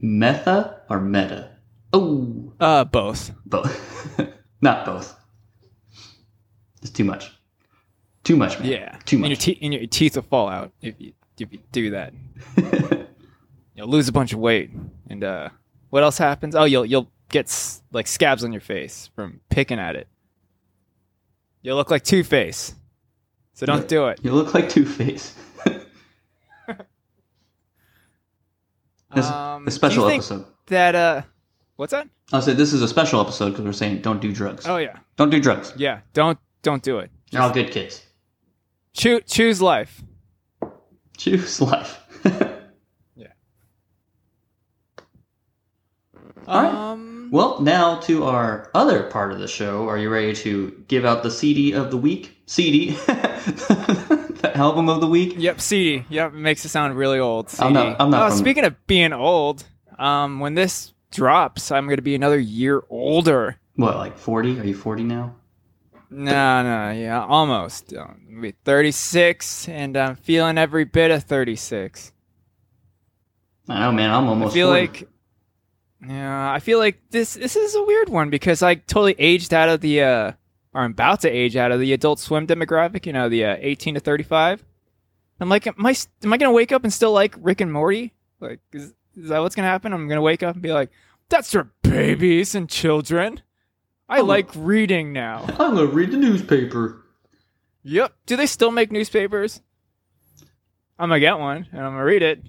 Meta 0.00 0.80
or 0.90 1.00
meta? 1.00 1.50
Oh, 1.92 2.52
Uh, 2.60 2.84
both. 2.84 3.30
both. 3.46 4.18
Not 4.60 4.84
both. 4.84 5.14
It's 6.82 6.90
too 6.90 7.04
much. 7.04 7.30
Too 8.24 8.36
much, 8.36 8.58
man. 8.58 8.68
Yeah, 8.68 8.98
Too 9.06 9.18
much. 9.18 9.30
And 9.30 9.30
your, 9.30 9.54
te- 9.54 9.58
and 9.62 9.72
your 9.72 9.86
teeth 9.86 10.16
will 10.16 10.22
fall 10.24 10.48
out 10.48 10.72
if 10.82 10.94
you 10.98 11.12
if 11.38 11.52
you 11.52 11.60
do 11.70 11.90
that. 11.90 12.12
You'll 13.74 13.88
lose 13.88 14.08
a 14.08 14.12
bunch 14.12 14.32
of 14.32 14.38
weight, 14.40 14.70
and 15.08 15.24
uh, 15.24 15.48
what 15.90 16.02
else 16.02 16.18
happens? 16.18 16.54
Oh, 16.54 16.64
you'll 16.64 16.84
you'll 16.84 17.10
get 17.30 17.46
s- 17.46 17.82
like 17.92 18.06
scabs 18.08 18.44
on 18.44 18.52
your 18.52 18.60
face 18.60 19.08
from 19.14 19.40
picking 19.48 19.78
at 19.78 19.96
it. 19.96 20.08
You'll 21.62 21.76
look 21.76 21.90
like 21.90 22.02
Two 22.04 22.24
Face, 22.24 22.74
so 23.54 23.66
don't 23.66 23.86
do 23.88 24.06
it. 24.08 24.18
you 24.22 24.32
look 24.32 24.52
like 24.54 24.68
Two 24.68 24.84
Face. 24.84 25.34
It's 29.14 29.26
Um, 29.30 29.68
a 29.68 29.70
special 29.70 30.04
do 30.04 30.14
you 30.14 30.20
think 30.20 30.20
episode. 30.22 30.46
That 30.66 30.94
uh, 30.94 31.22
what's 31.76 31.90
that? 31.92 32.08
I'll 32.32 32.40
say 32.42 32.54
this 32.54 32.72
is 32.72 32.80
a 32.82 32.88
special 32.88 33.20
episode 33.20 33.50
because 33.50 33.64
we're 33.66 33.72
saying 33.72 34.00
don't 34.00 34.20
do 34.20 34.32
drugs. 34.32 34.66
Oh 34.66 34.78
yeah, 34.78 34.98
Don't 35.16 35.28
do 35.30 35.38
drugs. 35.40 35.72
yeah. 35.76 36.00
Don't 36.14 36.38
don't 36.62 36.82
do 36.82 36.98
it. 36.98 37.10
You're 37.30 37.42
all 37.42 37.52
good 37.52 37.70
kids. 37.70 38.02
Choose 38.94 39.22
choose 39.26 39.60
life. 39.62 40.02
Choose 41.16 41.60
life. 41.60 41.98
Yeah. 43.14 43.28
All 46.48 46.62
right. 46.62 46.72
Um, 46.74 47.11
well, 47.32 47.60
now 47.60 47.98
to 48.00 48.24
our 48.24 48.70
other 48.74 49.02
part 49.04 49.32
of 49.32 49.40
the 49.40 49.48
show. 49.48 49.88
Are 49.88 49.98
you 49.98 50.08
ready 50.10 50.34
to 50.34 50.84
give 50.86 51.04
out 51.04 51.22
the 51.24 51.30
CD 51.30 51.72
of 51.72 51.90
the 51.90 51.96
week? 51.96 52.36
CD, 52.46 52.90
the 53.06 54.52
album 54.54 54.88
of 54.88 55.00
the 55.00 55.06
week. 55.06 55.34
Yep, 55.38 55.60
CD. 55.60 56.04
Yep, 56.10 56.34
it 56.34 56.36
makes 56.36 56.64
it 56.64 56.68
sound 56.68 56.96
really 56.96 57.18
old. 57.18 57.48
CD. 57.50 57.64
I'm 57.66 57.72
not- 57.72 57.96
I'm 58.00 58.10
not 58.10 58.22
Oh, 58.26 58.28
from- 58.28 58.38
speaking 58.38 58.64
of 58.64 58.86
being 58.86 59.12
old, 59.12 59.64
um, 59.98 60.38
when 60.40 60.54
this 60.54 60.92
drops, 61.10 61.70
I'm 61.72 61.88
gonna 61.88 62.02
be 62.02 62.14
another 62.14 62.38
year 62.38 62.82
older. 62.90 63.56
What, 63.76 63.96
like 63.96 64.18
forty? 64.18 64.60
Are 64.60 64.64
you 64.64 64.74
forty 64.74 65.02
now? 65.02 65.34
No, 66.10 66.62
no, 66.62 66.90
yeah, 66.90 67.24
almost. 67.24 67.92
I'm 67.94 68.26
gonna 68.28 68.42
be 68.42 68.52
36, 68.66 69.66
and 69.70 69.96
I'm 69.96 70.16
feeling 70.16 70.58
every 70.58 70.84
bit 70.84 71.10
of 71.10 71.22
36. 71.24 72.12
I 73.66 73.80
know, 73.80 73.92
man. 73.92 74.10
I'm 74.10 74.28
almost. 74.28 74.52
I 74.52 74.54
feel 74.54 74.68
40. 74.68 74.80
like, 74.80 75.08
yeah, 76.06 76.52
I 76.52 76.58
feel 76.58 76.78
like 76.78 77.00
this. 77.10 77.34
This 77.34 77.56
is 77.56 77.74
a 77.74 77.82
weird 77.84 78.08
one 78.08 78.30
because 78.30 78.62
I 78.62 78.74
totally 78.76 79.14
aged 79.18 79.54
out 79.54 79.68
of 79.68 79.80
the, 79.80 80.02
uh, 80.02 80.32
or 80.74 80.82
I'm 80.82 80.92
about 80.92 81.20
to 81.20 81.30
age 81.30 81.56
out 81.56 81.70
of 81.72 81.80
the 81.80 81.92
Adult 81.92 82.18
Swim 82.18 82.46
demographic. 82.46 83.06
You 83.06 83.12
know, 83.12 83.28
the 83.28 83.44
uh, 83.44 83.56
18 83.60 83.94
to 83.94 84.00
35. 84.00 84.64
I'm 85.40 85.48
like, 85.48 85.66
am 85.66 85.74
I, 85.84 85.94
am 86.22 86.32
I 86.32 86.36
gonna 86.36 86.52
wake 86.52 86.72
up 86.72 86.84
and 86.84 86.92
still 86.92 87.12
like 87.12 87.34
Rick 87.40 87.60
and 87.60 87.72
Morty? 87.72 88.12
Like, 88.40 88.60
is, 88.72 88.92
is 89.16 89.28
that 89.28 89.40
what's 89.40 89.54
gonna 89.54 89.68
happen? 89.68 89.92
I'm 89.92 90.08
gonna 90.08 90.20
wake 90.22 90.42
up 90.42 90.54
and 90.54 90.62
be 90.62 90.72
like, 90.72 90.90
that's 91.28 91.50
for 91.52 91.70
babies 91.82 92.54
and 92.54 92.68
children. 92.68 93.40
I 94.08 94.18
Oh. 94.20 94.24
like 94.24 94.48
reading 94.54 95.12
now. 95.12 95.44
I'm 95.48 95.74
gonna 95.76 95.86
read 95.86 96.10
the 96.10 96.16
newspaper. 96.16 97.04
Yep. 97.84 98.12
Do 98.26 98.36
they 98.36 98.46
still 98.46 98.70
make 98.70 98.92
newspapers? 98.92 99.60
I'm 100.98 101.08
gonna 101.08 101.20
get 101.20 101.38
one 101.38 101.66
and 101.72 101.80
I'm 101.80 101.92
gonna 101.92 102.04
read 102.04 102.22
it. 102.22 102.42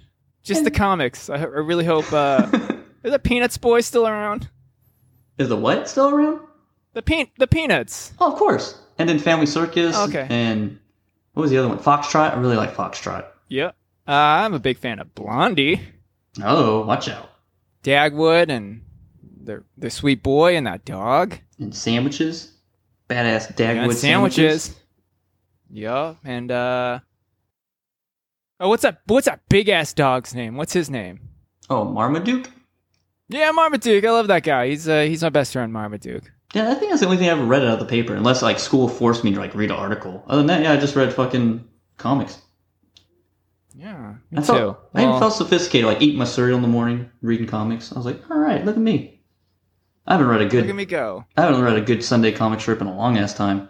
Just 0.44 0.64
the 0.64 0.72
comics. 0.72 1.30
I, 1.30 1.36
I 1.38 1.44
really 1.46 1.86
hope. 1.86 2.12
Uh, 2.12 2.48
is 3.04 3.12
the 3.12 3.20
Peanuts 3.20 3.58
boy 3.58 3.82
still 3.82 4.08
around? 4.08 4.50
Is 5.38 5.50
the 5.50 5.58
what 5.58 5.88
still 5.90 6.10
around? 6.10 6.40
The 6.94 7.02
pe- 7.02 7.32
the 7.38 7.48
Peanuts. 7.48 8.14
Oh, 8.20 8.32
of 8.32 8.38
course. 8.38 8.80
And 9.00 9.10
then 9.10 9.18
Family 9.20 9.46
Circus. 9.48 9.96
Okay. 9.98 10.28
And 10.30 10.80
what 11.34 11.42
was 11.42 11.52
the 11.52 11.58
other 11.58 11.68
one? 11.70 11.80
Foxtrot. 11.80 12.34
I 12.34 12.40
really 12.40 12.56
like 12.56 12.76
Foxtrot. 12.76 13.26
Yep. 13.50 13.76
Uh, 14.08 14.12
I'm 14.12 14.54
a 14.54 14.60
big 14.60 14.78
fan 14.78 15.00
of 15.00 15.14
Blondie, 15.16 15.82
Oh, 16.44 16.86
watch 16.86 17.08
out. 17.10 17.30
Dagwood, 17.84 18.50
and 18.50 18.82
their 19.44 19.64
their 19.78 19.90
sweet 19.90 20.22
boy 20.24 20.56
and 20.56 20.68
that 20.68 20.86
dog. 20.86 21.38
And 21.60 21.74
sandwiches. 21.74 22.52
Badass 23.10 23.54
Dagwood 23.56 23.84
And 23.84 23.94
sandwiches. 23.94 24.76
Yep. 25.72 26.18
And 26.24 26.52
uh. 26.52 27.00
Oh, 28.60 28.70
what's 28.70 28.84
that? 28.84 29.02
What's 29.08 29.26
that 29.26 29.42
big 29.50 29.70
ass 29.70 29.94
dog's 29.94 30.34
name? 30.36 30.56
What's 30.58 30.74
his 30.74 30.90
name? 30.90 31.20
Oh, 31.70 31.84
Marmaduke. 31.86 32.50
Yeah, 33.34 33.50
Marmaduke. 33.52 34.06
I 34.06 34.12
love 34.12 34.28
that 34.28 34.44
guy. 34.44 34.70
He's 34.70 34.88
uh, 34.88 35.02
he's 35.02 35.24
my 35.24 35.30
best 35.30 35.54
friend, 35.54 35.74
Marmaduke. 35.74 36.32
Yeah, 36.54 36.70
I 36.70 36.76
think 36.76 36.92
that's 36.92 37.00
the 37.02 37.08
only 37.08 37.18
thing 37.18 37.30
I 37.30 37.32
ever 37.32 37.44
read 37.46 37.64
out 37.64 37.74
of 37.74 37.80
the 37.80 37.86
paper, 37.86 38.14
unless 38.14 38.44
like 38.44 38.60
school 38.60 38.88
forced 38.88 39.24
me 39.24 39.34
to 39.34 39.40
like 39.40 39.56
read 39.56 39.72
an 39.72 39.78
article. 39.78 40.24
Other 40.28 40.38
than 40.38 40.48
that, 40.48 40.62
yeah, 40.62 40.72
I 40.74 40.78
just 40.78 40.96
read 40.96 41.12
fucking 41.12 41.68
comics. 41.98 42.40
Yeah, 43.76 44.16
me 44.30 44.38
I 44.38 44.42
too. 44.42 44.46
felt 44.46 44.90
I 44.94 45.02
even 45.02 45.20
felt 45.20 45.34
sophisticated, 45.34 45.88
like 45.88 46.00
eating 46.00 46.20
my 46.20 46.26
cereal 46.26 46.58
in 46.58 46.62
the 46.62 46.68
morning, 46.68 47.10
reading 47.24 47.48
comics. 47.48 47.92
I 47.92 47.96
was 47.96 48.06
like, 48.06 48.22
all 48.30 48.38
right, 48.38 48.64
look 48.64 48.76
at 48.76 48.82
me. 48.82 49.20
I 50.06 50.14
haven't 50.14 50.28
read 50.28 50.42
a 50.42 50.46
good. 50.46 50.62
look 50.62 50.70
at 50.70 50.76
me 50.76 50.86
go. 50.86 51.26
I 51.36 51.42
haven't 51.42 51.62
read 51.64 51.76
a 51.78 51.82
good 51.82 52.04
Sunday 52.04 52.32
comic 52.34 52.62
strip 52.62 52.82
in 52.82 52.88
a 52.88 52.96
long 52.96 53.18
ass 53.18 53.34
time. 53.34 53.68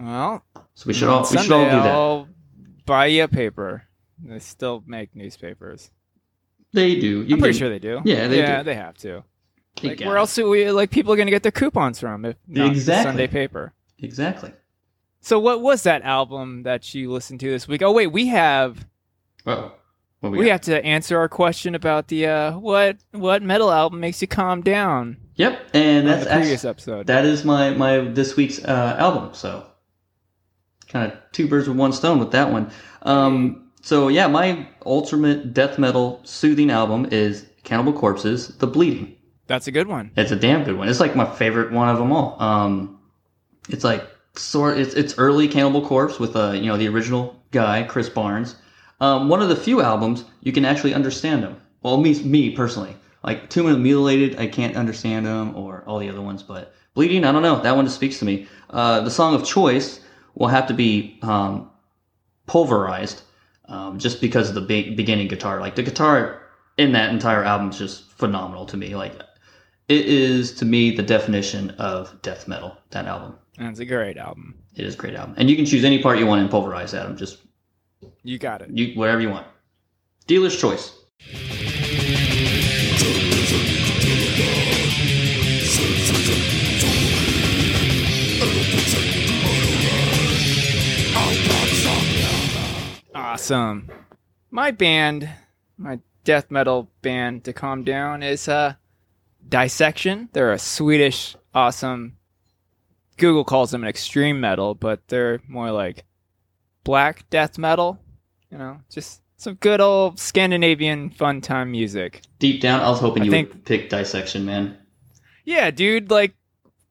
Well, 0.00 0.42
So 0.74 0.88
we 0.88 0.94
should 0.94 1.08
all 1.08 1.20
we 1.20 1.26
Sunday 1.26 1.42
should 1.44 1.52
all 1.52 1.64
do 1.64 1.70
that. 1.70 1.86
I'll 1.86 2.28
buy 2.86 3.06
you 3.06 3.22
a 3.22 3.28
paper. 3.28 3.84
They 4.20 4.40
still 4.40 4.82
make 4.84 5.14
newspapers. 5.14 5.92
They 6.72 6.94
do. 6.98 7.22
You 7.22 7.34
I'm 7.34 7.40
pretty 7.40 7.52
can- 7.52 7.58
sure 7.58 7.68
they 7.68 7.78
do. 7.78 8.00
Yeah, 8.04 8.28
they 8.28 8.38
yeah, 8.38 8.58
do. 8.58 8.64
they 8.64 8.74
have 8.74 8.96
to. 8.98 9.24
they 9.80 9.88
Like, 9.90 10.00
where 10.00 10.16
it. 10.16 10.20
else 10.20 10.34
do 10.34 10.48
we 10.48 10.70
like 10.70 10.90
people 10.90 11.12
are 11.12 11.16
gonna 11.16 11.30
get 11.30 11.42
their 11.42 11.52
coupons 11.52 12.00
from 12.00 12.24
if 12.24 12.36
not 12.48 12.64
the 12.66 12.70
Exactly. 12.70 13.10
Sunday 13.10 13.26
paper? 13.26 13.72
Exactly. 13.98 14.52
So 15.20 15.38
what 15.38 15.60
was 15.60 15.82
that 15.84 16.02
album 16.02 16.62
that 16.64 16.92
you 16.94 17.10
listened 17.12 17.40
to 17.40 17.50
this 17.50 17.68
week? 17.68 17.82
Oh 17.82 17.92
wait, 17.92 18.08
we 18.08 18.26
have 18.28 18.86
Oh, 19.46 19.72
we, 20.22 20.30
we, 20.30 20.48
have 20.48 20.60
to 20.62 20.84
answer 20.84 21.18
our 21.18 21.28
question 21.28 21.74
about 21.74 22.06
the 22.08 22.26
uh, 22.26 22.58
what 22.58 22.98
what 23.10 23.42
metal 23.42 23.70
album 23.72 23.98
makes 24.00 24.22
you 24.22 24.28
calm 24.28 24.60
down. 24.62 25.16
Yep, 25.34 25.70
and 25.74 26.06
that's 26.06 26.24
the 26.24 26.30
previous 26.30 26.64
actually, 26.64 26.70
episode. 26.70 27.06
that 27.08 27.24
is 27.24 27.44
my 27.44 27.70
my 27.70 27.98
this 27.98 28.36
week's 28.36 28.62
uh, 28.64 28.96
album. 28.98 29.34
So 29.34 29.66
kind 30.88 31.10
of 31.10 31.18
two 31.32 31.48
birds 31.48 31.66
with 31.68 31.76
one 31.76 31.92
stone 31.92 32.18
with 32.20 32.30
that 32.32 32.52
one. 32.52 32.70
Um, 33.02 33.61
so 33.82 34.08
yeah, 34.08 34.26
my 34.26 34.66
ultimate 34.86 35.52
death 35.52 35.78
metal 35.78 36.20
soothing 36.24 36.70
album 36.70 37.08
is 37.10 37.46
Cannibal 37.64 37.92
Corpse's 37.92 38.48
"The 38.56 38.66
Bleeding." 38.66 39.16
That's 39.48 39.66
a 39.66 39.72
good 39.72 39.88
one. 39.88 40.12
It's 40.16 40.30
a 40.30 40.36
damn 40.36 40.64
good 40.64 40.78
one. 40.78 40.88
It's 40.88 41.00
like 41.00 41.14
my 41.14 41.26
favorite 41.26 41.72
one 41.72 41.88
of 41.88 41.98
them 41.98 42.12
all. 42.12 42.40
Um, 42.40 42.98
it's 43.68 43.84
like 43.84 44.06
sort. 44.34 44.78
It's 44.78 44.94
it's 44.94 45.18
early 45.18 45.48
Cannibal 45.48 45.86
Corpse 45.86 46.18
with 46.18 46.34
uh 46.36 46.52
you 46.52 46.66
know 46.66 46.76
the 46.76 46.88
original 46.88 47.42
guy 47.50 47.82
Chris 47.82 48.08
Barnes. 48.08 48.56
Um, 49.00 49.28
one 49.28 49.42
of 49.42 49.48
the 49.48 49.56
few 49.56 49.82
albums 49.82 50.24
you 50.40 50.52
can 50.52 50.64
actually 50.64 50.94
understand 50.94 51.42
them. 51.42 51.60
Well, 51.82 51.98
me 51.98 52.22
me 52.22 52.50
personally, 52.50 52.96
like 53.24 53.50
Tomb 53.50 53.66
of 53.66 53.72
the 53.72 53.78
Mutilated, 53.78 54.38
I 54.38 54.46
can't 54.46 54.76
understand 54.76 55.26
them 55.26 55.56
or 55.56 55.82
all 55.86 55.98
the 55.98 56.08
other 56.08 56.22
ones. 56.22 56.42
But 56.42 56.72
Bleeding, 56.94 57.24
I 57.24 57.32
don't 57.32 57.42
know. 57.42 57.60
That 57.60 57.76
one 57.76 57.86
just 57.86 57.96
speaks 57.96 58.18
to 58.20 58.24
me. 58.24 58.46
Uh, 58.70 59.00
the 59.00 59.10
song 59.10 59.34
of 59.34 59.44
choice 59.44 60.00
will 60.34 60.48
have 60.48 60.68
to 60.68 60.74
be 60.74 61.18
um, 61.22 61.70
pulverized, 62.46 63.22
um, 63.66 63.98
just 63.98 64.20
because 64.20 64.48
of 64.48 64.54
the 64.54 64.60
big 64.60 64.96
beginning 64.96 65.28
guitar. 65.28 65.60
Like 65.60 65.74
the 65.76 65.82
guitar 65.82 66.42
in 66.78 66.92
that 66.92 67.10
entire 67.10 67.44
album 67.44 67.70
is 67.70 67.78
just 67.78 68.10
phenomenal 68.12 68.66
to 68.66 68.76
me. 68.76 68.94
Like 68.94 69.14
it 69.88 70.06
is 70.06 70.52
to 70.54 70.64
me 70.64 70.94
the 70.94 71.02
definition 71.02 71.70
of 71.72 72.20
death 72.22 72.48
metal. 72.48 72.76
That 72.90 73.06
album. 73.06 73.36
And 73.58 73.68
it's 73.68 73.80
a 73.80 73.84
great 73.84 74.16
album. 74.16 74.54
It 74.74 74.86
is 74.86 74.94
a 74.94 74.96
great 74.98 75.14
album, 75.14 75.34
and 75.36 75.50
you 75.50 75.56
can 75.56 75.66
choose 75.66 75.84
any 75.84 76.02
part 76.02 76.18
you 76.18 76.26
want 76.26 76.40
in 76.40 76.48
Pulverize, 76.48 76.94
Adam. 76.94 77.16
Just 77.16 77.38
You 78.22 78.38
got 78.38 78.62
it. 78.62 78.70
you 78.70 78.94
whatever 78.98 79.20
you 79.20 79.28
want. 79.28 79.46
Dealer's 80.26 80.58
choice. 80.58 80.98
Awesome. 93.42 93.90
My 94.52 94.70
band, 94.70 95.28
my 95.76 95.98
death 96.22 96.48
metal 96.52 96.88
band 97.02 97.42
to 97.42 97.52
calm 97.52 97.82
down 97.82 98.22
is 98.22 98.46
uh 98.46 98.74
Dissection. 99.48 100.28
They're 100.32 100.52
a 100.52 100.60
Swedish 100.60 101.34
awesome 101.52 102.18
Google 103.16 103.42
calls 103.42 103.72
them 103.72 103.82
an 103.82 103.88
extreme 103.88 104.40
metal, 104.40 104.76
but 104.76 105.08
they're 105.08 105.40
more 105.48 105.72
like 105.72 106.04
black 106.84 107.28
death 107.30 107.58
metal. 107.58 107.98
You 108.48 108.58
know, 108.58 108.80
just 108.88 109.20
some 109.38 109.54
good 109.54 109.80
old 109.80 110.20
Scandinavian 110.20 111.10
fun 111.10 111.40
time 111.40 111.72
music. 111.72 112.22
Deep 112.38 112.60
down, 112.60 112.80
I 112.80 112.90
was 112.90 113.00
hoping 113.00 113.24
I 113.24 113.26
you 113.26 113.30
think- 113.32 113.48
would 113.48 113.64
pick 113.64 113.90
Dissection, 113.90 114.44
man. 114.44 114.78
Yeah, 115.44 115.72
dude, 115.72 116.12
like 116.12 116.34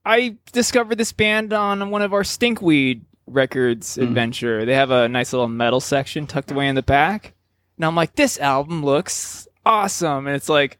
I 0.05 0.35
discovered 0.51 0.97
this 0.97 1.13
band 1.13 1.53
on 1.53 1.91
one 1.91 2.01
of 2.01 2.11
our 2.11 2.23
Stinkweed 2.23 3.03
records 3.27 3.97
Mhm. 3.97 4.03
adventure. 4.03 4.65
They 4.65 4.75
have 4.75 4.91
a 4.91 5.07
nice 5.07 5.33
little 5.33 5.47
metal 5.47 5.79
section 5.79 6.27
tucked 6.27 6.51
away 6.51 6.67
in 6.67 6.75
the 6.75 6.81
back. 6.83 7.33
And 7.77 7.85
I'm 7.85 7.95
like, 7.95 8.15
this 8.15 8.39
album 8.39 8.83
looks 8.83 9.47
awesome. 9.65 10.27
And 10.27 10.35
it's 10.35 10.49
like 10.49 10.77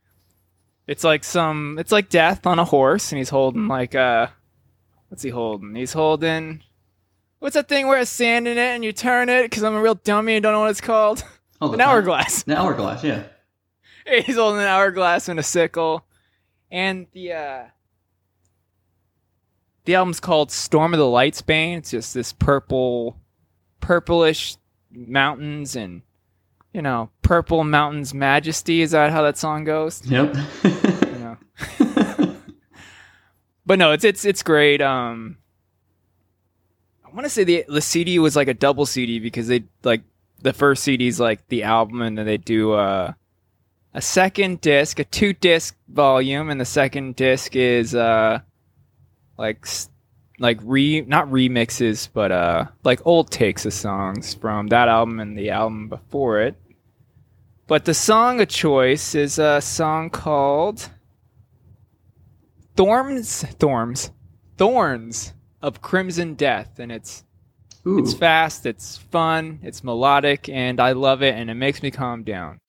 it's 0.87 1.03
like 1.03 1.23
some 1.23 1.77
it's 1.79 1.91
like 1.91 2.09
death 2.09 2.45
on 2.45 2.59
a 2.59 2.65
horse 2.65 3.11
and 3.11 3.17
he's 3.19 3.29
holding 3.29 3.67
like 3.67 3.95
uh 3.95 4.27
what's 5.09 5.23
he 5.23 5.29
holding? 5.29 5.75
He's 5.75 5.93
holding 5.93 6.63
What's 7.39 7.55
that 7.55 7.67
thing 7.67 7.87
where 7.87 7.99
it's 7.99 8.11
sand 8.11 8.47
in 8.47 8.57
it 8.59 8.75
and 8.75 8.83
you 8.85 8.91
turn 8.91 9.27
it? 9.27 9.43
Because 9.43 9.63
I'm 9.63 9.73
a 9.73 9.81
real 9.81 9.95
dummy 9.95 10.35
and 10.35 10.43
don't 10.43 10.53
know 10.53 10.59
what 10.59 10.69
it's 10.69 10.79
called. 10.81 11.23
Oh, 11.59 11.73
An 11.73 11.81
hourglass. 11.81 12.43
An 12.47 12.53
hourglass, 12.53 13.03
yeah. 13.03 13.23
He's 14.25 14.35
holding 14.35 14.61
an 14.61 14.67
hourglass 14.67 15.27
and 15.27 15.39
a 15.39 15.43
sickle. 15.43 16.05
And 16.69 17.07
the 17.13 17.33
uh 17.33 17.63
the 19.85 19.95
album's 19.95 20.19
called 20.19 20.51
Storm 20.51 20.93
of 20.93 20.99
the 20.99 21.07
Lights 21.07 21.41
Bane. 21.41 21.77
It's 21.77 21.91
just 21.91 22.13
this 22.13 22.33
purple 22.33 23.17
purplish 23.79 24.57
mountains 24.91 25.75
and 25.75 26.01
you 26.73 26.81
know, 26.81 27.09
purple 27.21 27.63
mountains 27.63 28.13
majesty. 28.13 28.81
Is 28.81 28.91
that 28.91 29.11
how 29.11 29.23
that 29.23 29.37
song 29.37 29.65
goes? 29.65 30.01
Yep. 30.05 30.35
But 33.65 33.79
no, 33.79 33.91
it's 33.91 34.03
it's 34.03 34.25
it's 34.25 34.43
great. 34.43 34.81
Um 34.81 35.37
I 37.05 37.09
want 37.09 37.25
to 37.25 37.29
say 37.29 37.43
the 37.43 37.63
the 37.67 37.81
CD 37.81 38.19
was 38.19 38.35
like 38.35 38.47
a 38.47 38.53
double 38.53 38.85
CD 38.85 39.19
because 39.19 39.47
they 39.47 39.63
like 39.83 40.01
the 40.41 40.53
first 40.53 40.83
CD's 40.83 41.19
like 41.19 41.47
the 41.47 41.63
album 41.63 42.01
and 42.01 42.17
then 42.17 42.25
they 42.25 42.37
do 42.37 42.73
uh 42.73 43.13
a 43.93 44.01
second 44.01 44.61
disc, 44.61 44.99
a 44.99 45.03
two 45.03 45.33
disc 45.33 45.77
volume, 45.87 46.49
and 46.49 46.59
the 46.59 46.65
second 46.65 47.15
disc 47.15 47.55
is 47.55 47.93
uh 47.93 48.39
like 49.37 49.65
like 50.39 50.59
re 50.63 51.01
not 51.01 51.27
remixes, 51.29 52.09
but 52.11 52.31
uh 52.31 52.65
like 52.83 53.05
old 53.05 53.31
takes 53.31 53.65
of 53.65 53.73
songs 53.73 54.33
from 54.33 54.67
that 54.67 54.87
album 54.87 55.19
and 55.19 55.37
the 55.37 55.49
album 55.49 55.87
before 55.87 56.41
it. 56.41 56.55
But 57.67 57.85
the 57.85 57.93
song 57.93 58.41
of 58.41 58.49
choice 58.49 59.15
is 59.15 59.39
a 59.39 59.61
song 59.61 60.09
called 60.09 60.89
Thorns 62.75 63.43
Thorns 63.43 64.11
Thorns 64.57 65.33
of 65.61 65.81
Crimson 65.81 66.33
Death 66.33 66.79
and 66.79 66.91
it's 66.91 67.23
Ooh. 67.87 67.97
it's 67.97 68.13
fast, 68.13 68.65
it's 68.65 68.97
fun, 68.97 69.59
it's 69.63 69.83
melodic, 69.83 70.49
and 70.49 70.79
I 70.79 70.91
love 70.91 71.23
it, 71.23 71.33
and 71.33 71.49
it 71.49 71.55
makes 71.55 71.81
me 71.81 71.89
calm 71.89 72.23
down. 72.23 72.59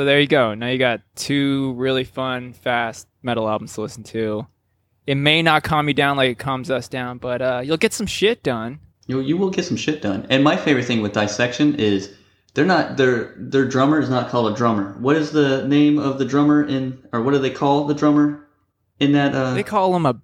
So, 0.00 0.06
there 0.06 0.18
you 0.18 0.26
go. 0.26 0.54
Now 0.54 0.68
you 0.68 0.78
got 0.78 1.02
two 1.14 1.74
really 1.74 2.04
fun, 2.04 2.54
fast 2.54 3.06
metal 3.22 3.46
albums 3.46 3.74
to 3.74 3.82
listen 3.82 4.02
to. 4.04 4.46
It 5.06 5.16
may 5.16 5.42
not 5.42 5.62
calm 5.62 5.88
you 5.88 5.92
down 5.92 6.16
like 6.16 6.30
it 6.30 6.38
calms 6.38 6.70
us 6.70 6.88
down, 6.88 7.18
but 7.18 7.42
uh, 7.42 7.60
you'll 7.62 7.76
get 7.76 7.92
some 7.92 8.06
shit 8.06 8.42
done. 8.42 8.78
You 9.08 9.20
you 9.20 9.36
will 9.36 9.50
get 9.50 9.66
some 9.66 9.76
shit 9.76 10.00
done. 10.00 10.26
And 10.30 10.42
my 10.42 10.56
favorite 10.56 10.86
thing 10.86 11.02
with 11.02 11.12
Dissection 11.12 11.74
is 11.74 12.14
they're 12.54 12.64
not 12.64 12.96
their 12.96 13.34
their 13.36 13.66
drummer 13.66 14.00
is 14.00 14.08
not 14.08 14.30
called 14.30 14.50
a 14.50 14.56
drummer. 14.56 14.96
What 15.00 15.16
is 15.16 15.32
the 15.32 15.68
name 15.68 15.98
of 15.98 16.18
the 16.18 16.24
drummer 16.24 16.64
in 16.64 17.06
or 17.12 17.20
what 17.20 17.32
do 17.32 17.38
they 17.38 17.50
call 17.50 17.84
the 17.84 17.92
drummer 17.92 18.48
in 19.00 19.12
that 19.12 19.34
uh 19.34 19.52
They 19.52 19.62
call 19.62 19.94
him 19.94 20.06
a 20.06 20.18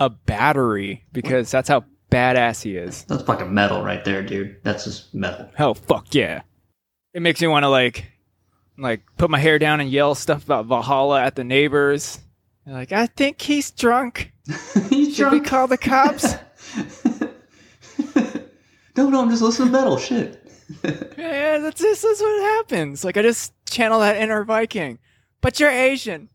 a 0.00 0.08
battery 0.08 1.04
because 1.12 1.50
that's 1.50 1.68
how 1.68 1.84
badass 2.10 2.62
he 2.62 2.78
is. 2.78 3.04
That's 3.04 3.24
fucking 3.24 3.52
metal 3.52 3.82
right 3.82 4.02
there, 4.06 4.22
dude. 4.22 4.56
That's 4.62 4.84
just 4.84 5.14
metal. 5.14 5.50
Hell, 5.54 5.74
fuck 5.74 6.14
yeah! 6.14 6.40
It 7.12 7.20
makes 7.20 7.42
me 7.42 7.46
want 7.48 7.64
to 7.64 7.68
like, 7.68 8.10
like 8.78 9.02
put 9.16 9.30
my 9.30 9.38
hair 9.38 9.58
down 9.58 9.80
and 9.80 9.90
yell 9.90 10.14
stuff 10.14 10.44
about 10.44 10.66
Valhalla 10.66 11.22
at 11.22 11.34
the 11.34 11.44
neighbors. 11.44 12.20
They're 12.64 12.74
like, 12.74 12.92
I 12.92 13.06
think 13.06 13.40
he's 13.40 13.70
drunk. 13.70 14.32
He's 14.88 15.16
Should 15.16 15.32
we 15.32 15.40
call 15.40 15.66
the 15.66 15.76
cops? 15.76 16.34
no, 18.96 19.08
no, 19.08 19.20
I'm 19.22 19.30
just 19.30 19.42
listening 19.42 19.68
to 19.68 19.72
metal. 19.72 19.98
Shit. 19.98 20.42
yeah, 20.84 21.58
that's 21.58 21.80
just 21.80 22.02
that's 22.02 22.20
what 22.20 22.42
happens. 22.42 23.04
Like 23.04 23.16
I 23.16 23.22
just 23.22 23.52
channel 23.66 24.00
that 24.00 24.16
inner 24.16 24.44
Viking, 24.44 24.98
but 25.40 25.58
you're 25.60 25.70
Asian. 25.70 26.28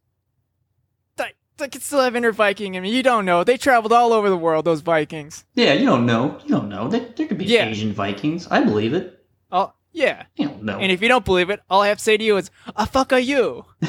I, 1.19 1.31
I 1.59 1.67
can 1.67 1.81
still 1.81 2.01
have 2.01 2.15
inner 2.15 2.31
Viking 2.31 2.75
I 2.75 2.79
mean, 2.79 2.93
You 2.93 3.03
don't 3.03 3.25
know. 3.25 3.43
They 3.43 3.57
traveled 3.57 3.93
all 3.93 4.11
over 4.13 4.29
the 4.29 4.37
world. 4.37 4.65
Those 4.65 4.81
Vikings. 4.81 5.45
Yeah, 5.55 5.73
you 5.73 5.85
don't 5.85 6.05
know. 6.05 6.39
You 6.43 6.49
don't 6.49 6.69
know. 6.69 6.87
There, 6.87 7.07
there 7.15 7.27
could 7.27 7.37
be 7.37 7.45
Yeah. 7.45 7.67
Asian 7.67 7.93
Vikings. 7.93 8.47
I 8.47 8.63
believe 8.63 8.93
it. 8.93 9.23
Oh 9.51 9.73
yeah. 9.93 10.25
You 10.35 10.49
don't 10.49 10.63
know. 10.63 10.79
And 10.79 10.91
if 10.91 11.01
you 11.01 11.07
don't 11.07 11.23
believe 11.23 11.49
it, 11.49 11.61
all 11.69 11.81
I 11.81 11.87
have 11.87 11.99
to 11.99 12.03
say 12.03 12.17
to 12.17 12.23
you 12.23 12.37
is, 12.37 12.51
"A 12.75 12.85
fuck 12.85 13.13
are 13.13 13.19
you?" 13.19 13.65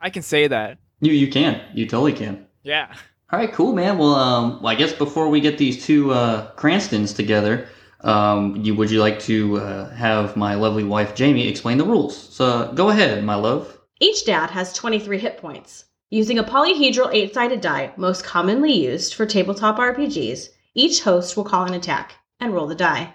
I 0.00 0.10
can 0.10 0.22
say 0.22 0.48
that. 0.48 0.78
you 1.00 1.12
you 1.12 1.28
can. 1.28 1.60
You 1.74 1.86
totally 1.86 2.12
can. 2.12 2.46
Yeah. 2.62 2.94
All 3.30 3.38
right, 3.38 3.52
cool, 3.52 3.74
man. 3.74 3.98
Well, 3.98 4.14
um, 4.14 4.62
well, 4.62 4.72
I 4.72 4.74
guess 4.74 4.92
before 4.92 5.28
we 5.28 5.40
get 5.40 5.58
these 5.58 5.84
two 5.84 6.12
uh, 6.12 6.50
Cranstons 6.54 7.14
together, 7.14 7.68
um, 8.00 8.56
you 8.56 8.74
would 8.74 8.90
you 8.90 9.00
like 9.00 9.20
to 9.20 9.58
uh, 9.58 9.90
have 9.90 10.34
my 10.36 10.54
lovely 10.54 10.84
wife 10.84 11.14
Jamie 11.14 11.46
explain 11.46 11.76
the 11.78 11.84
rules? 11.84 12.16
So 12.16 12.72
go 12.74 12.88
ahead, 12.88 13.22
my 13.24 13.34
love. 13.34 13.78
Each 14.00 14.24
dad 14.24 14.50
has 14.50 14.72
23 14.72 15.18
hit 15.18 15.36
points. 15.38 15.84
Using 16.10 16.38
a 16.38 16.44
polyhedral 16.44 17.12
eight 17.12 17.34
sided 17.34 17.60
die, 17.60 17.92
most 17.98 18.24
commonly 18.24 18.72
used 18.72 19.12
for 19.12 19.26
tabletop 19.26 19.76
RPGs, 19.76 20.48
each 20.74 21.02
host 21.02 21.36
will 21.36 21.44
call 21.44 21.66
an 21.66 21.74
attack 21.74 22.14
and 22.40 22.54
roll 22.54 22.66
the 22.66 22.74
die. 22.74 23.14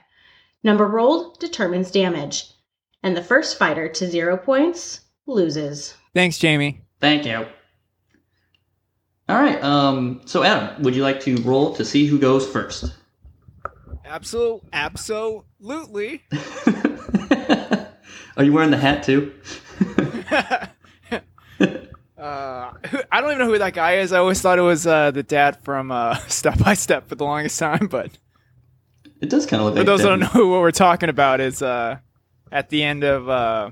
Number 0.64 0.88
rolled 0.88 1.40
determines 1.40 1.92
damage, 1.92 2.52
and 3.04 3.18
the 3.18 3.24
first 3.24 3.58
fighter 3.58 3.90
to 3.90 4.08
zero 4.10 4.38
points 4.38 5.02
loses. 5.26 5.96
Thanks, 6.14 6.38
Jamie. 6.38 6.82
Thank 7.00 7.26
you. 7.26 7.46
All 9.30 9.38
right. 9.40 9.62
Um, 9.64 10.22
so 10.26 10.44
Adam, 10.44 10.82
would 10.84 10.96
you 10.96 11.04
like 11.04 11.20
to 11.22 11.36
roll 11.38 11.74
to 11.76 11.86
see 11.86 12.06
who 12.08 12.20
goes 12.20 12.48
first? 12.48 12.94
Absolute, 14.06 14.62
absolutely. 14.74 16.24
Are 18.36 18.44
you 18.44 18.54
wearing 18.54 18.72
the 18.72 18.78
hat 18.78 19.04
too? 19.04 19.34
Uh, 22.24 22.72
I 23.12 23.20
don't 23.20 23.32
even 23.32 23.40
know 23.40 23.52
who 23.52 23.58
that 23.58 23.74
guy 23.74 23.96
is. 23.96 24.14
I 24.14 24.20
always 24.20 24.40
thought 24.40 24.58
it 24.58 24.62
was 24.62 24.88
uh, 24.88 25.12
the 25.12 25.24
dad 25.24 25.62
from 25.62 25.92
uh, 25.92 26.16
Step 26.30 26.58
by 26.58 26.74
Step 26.74 27.10
for 27.10 27.16
the 27.16 27.26
longest 27.26 27.60
time. 27.60 27.88
But 27.88 28.18
It 29.24 29.30
does 29.30 29.46
kind 29.46 29.62
of 29.62 29.68
look 29.68 29.76
like. 29.76 29.86
for 29.86 29.92
like 29.92 29.98
those 29.98 30.04
that 30.04 30.10
don't 30.10 30.36
know 30.36 30.50
what 30.50 30.60
we're 30.60 30.72
talking 30.72 31.08
about, 31.08 31.40
is 31.40 31.62
uh, 31.62 31.98
at 32.52 32.70
the 32.70 32.84
end 32.84 33.06
of 33.06 33.30
uh, 33.30 33.72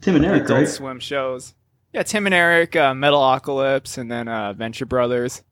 Tim 0.00 0.14
and 0.14 0.24
Eric, 0.24 0.48
right? 0.48 0.68
Swim 0.68 1.00
shows. 1.00 1.54
Yeah, 1.92 2.04
Tim 2.04 2.24
and 2.26 2.34
Eric, 2.34 2.76
uh, 2.76 2.92
Metalocalypse, 2.92 3.98
and 3.98 4.08
then 4.08 4.28
uh, 4.28 4.52
Venture 4.52 4.86
Brothers. 4.86 5.42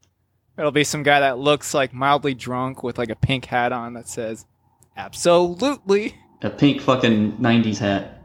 It'll 0.56 0.70
be 0.70 0.84
some 0.84 1.02
guy 1.02 1.18
that 1.18 1.36
looks 1.36 1.74
like 1.74 1.92
mildly 1.92 2.34
drunk 2.34 2.84
with 2.84 2.96
like 2.96 3.10
a 3.10 3.16
pink 3.16 3.46
hat 3.46 3.72
on 3.72 3.94
that 3.94 4.08
says 4.08 4.46
"Absolutely." 4.96 6.14
A 6.42 6.50
pink 6.50 6.80
fucking 6.80 7.38
'90s 7.38 7.78
hat. 7.78 8.22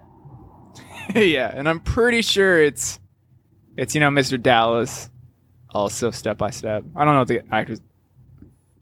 yeah, 1.15 1.51
and 1.51 1.67
I'm 1.67 1.79
pretty 1.79 2.21
sure 2.21 2.61
it's 2.61 2.99
it's 3.77 3.95
you 3.95 3.99
know 3.99 4.09
Mr. 4.11 4.39
Dallas, 4.39 5.09
also 5.71 6.11
Step 6.11 6.37
by 6.37 6.51
Step. 6.51 6.83
I 6.95 7.03
don't 7.03 7.15
know 7.15 7.25
the 7.25 7.41
actors. 7.51 7.81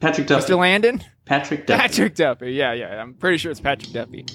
Patrick 0.01 0.27
Duffy. 0.27 0.51
Mr. 0.51 0.57
Landon, 0.57 1.01
Patrick 1.27 1.65
Duffy. 1.67 1.81
Patrick 1.81 2.15
Duffy. 2.15 2.53
Yeah, 2.53 2.73
yeah. 2.73 3.01
I'm 3.01 3.13
pretty 3.13 3.37
sure 3.37 3.51
it's 3.51 3.59
Patrick 3.59 3.91
Duffy. 3.91 4.25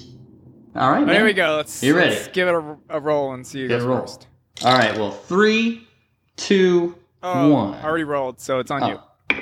All 0.75 0.91
right. 0.91 1.05
Man. 1.05 1.15
here 1.15 1.25
we 1.25 1.33
go. 1.33 1.55
Let's, 1.57 1.83
You 1.83 1.95
ready? 1.95 2.11
let's 2.15 2.27
give 2.29 2.47
it 2.47 2.53
a, 2.53 2.77
a 2.89 2.99
roll 2.99 3.33
and 3.33 3.45
see 3.45 3.61
who 3.61 3.67
goes 3.67 3.83
first. 3.83 4.27
All 4.63 4.77
right. 4.77 4.95
Well, 4.97 5.11
three, 5.11 5.87
two, 6.35 6.95
Oh, 7.25 7.49
one. 7.49 7.73
I 7.75 7.83
already 7.83 8.03
rolled, 8.03 8.39
so 8.41 8.59
it's 8.59 8.69
on 8.69 8.87
you. 8.89 8.99
Oh. 9.31 9.39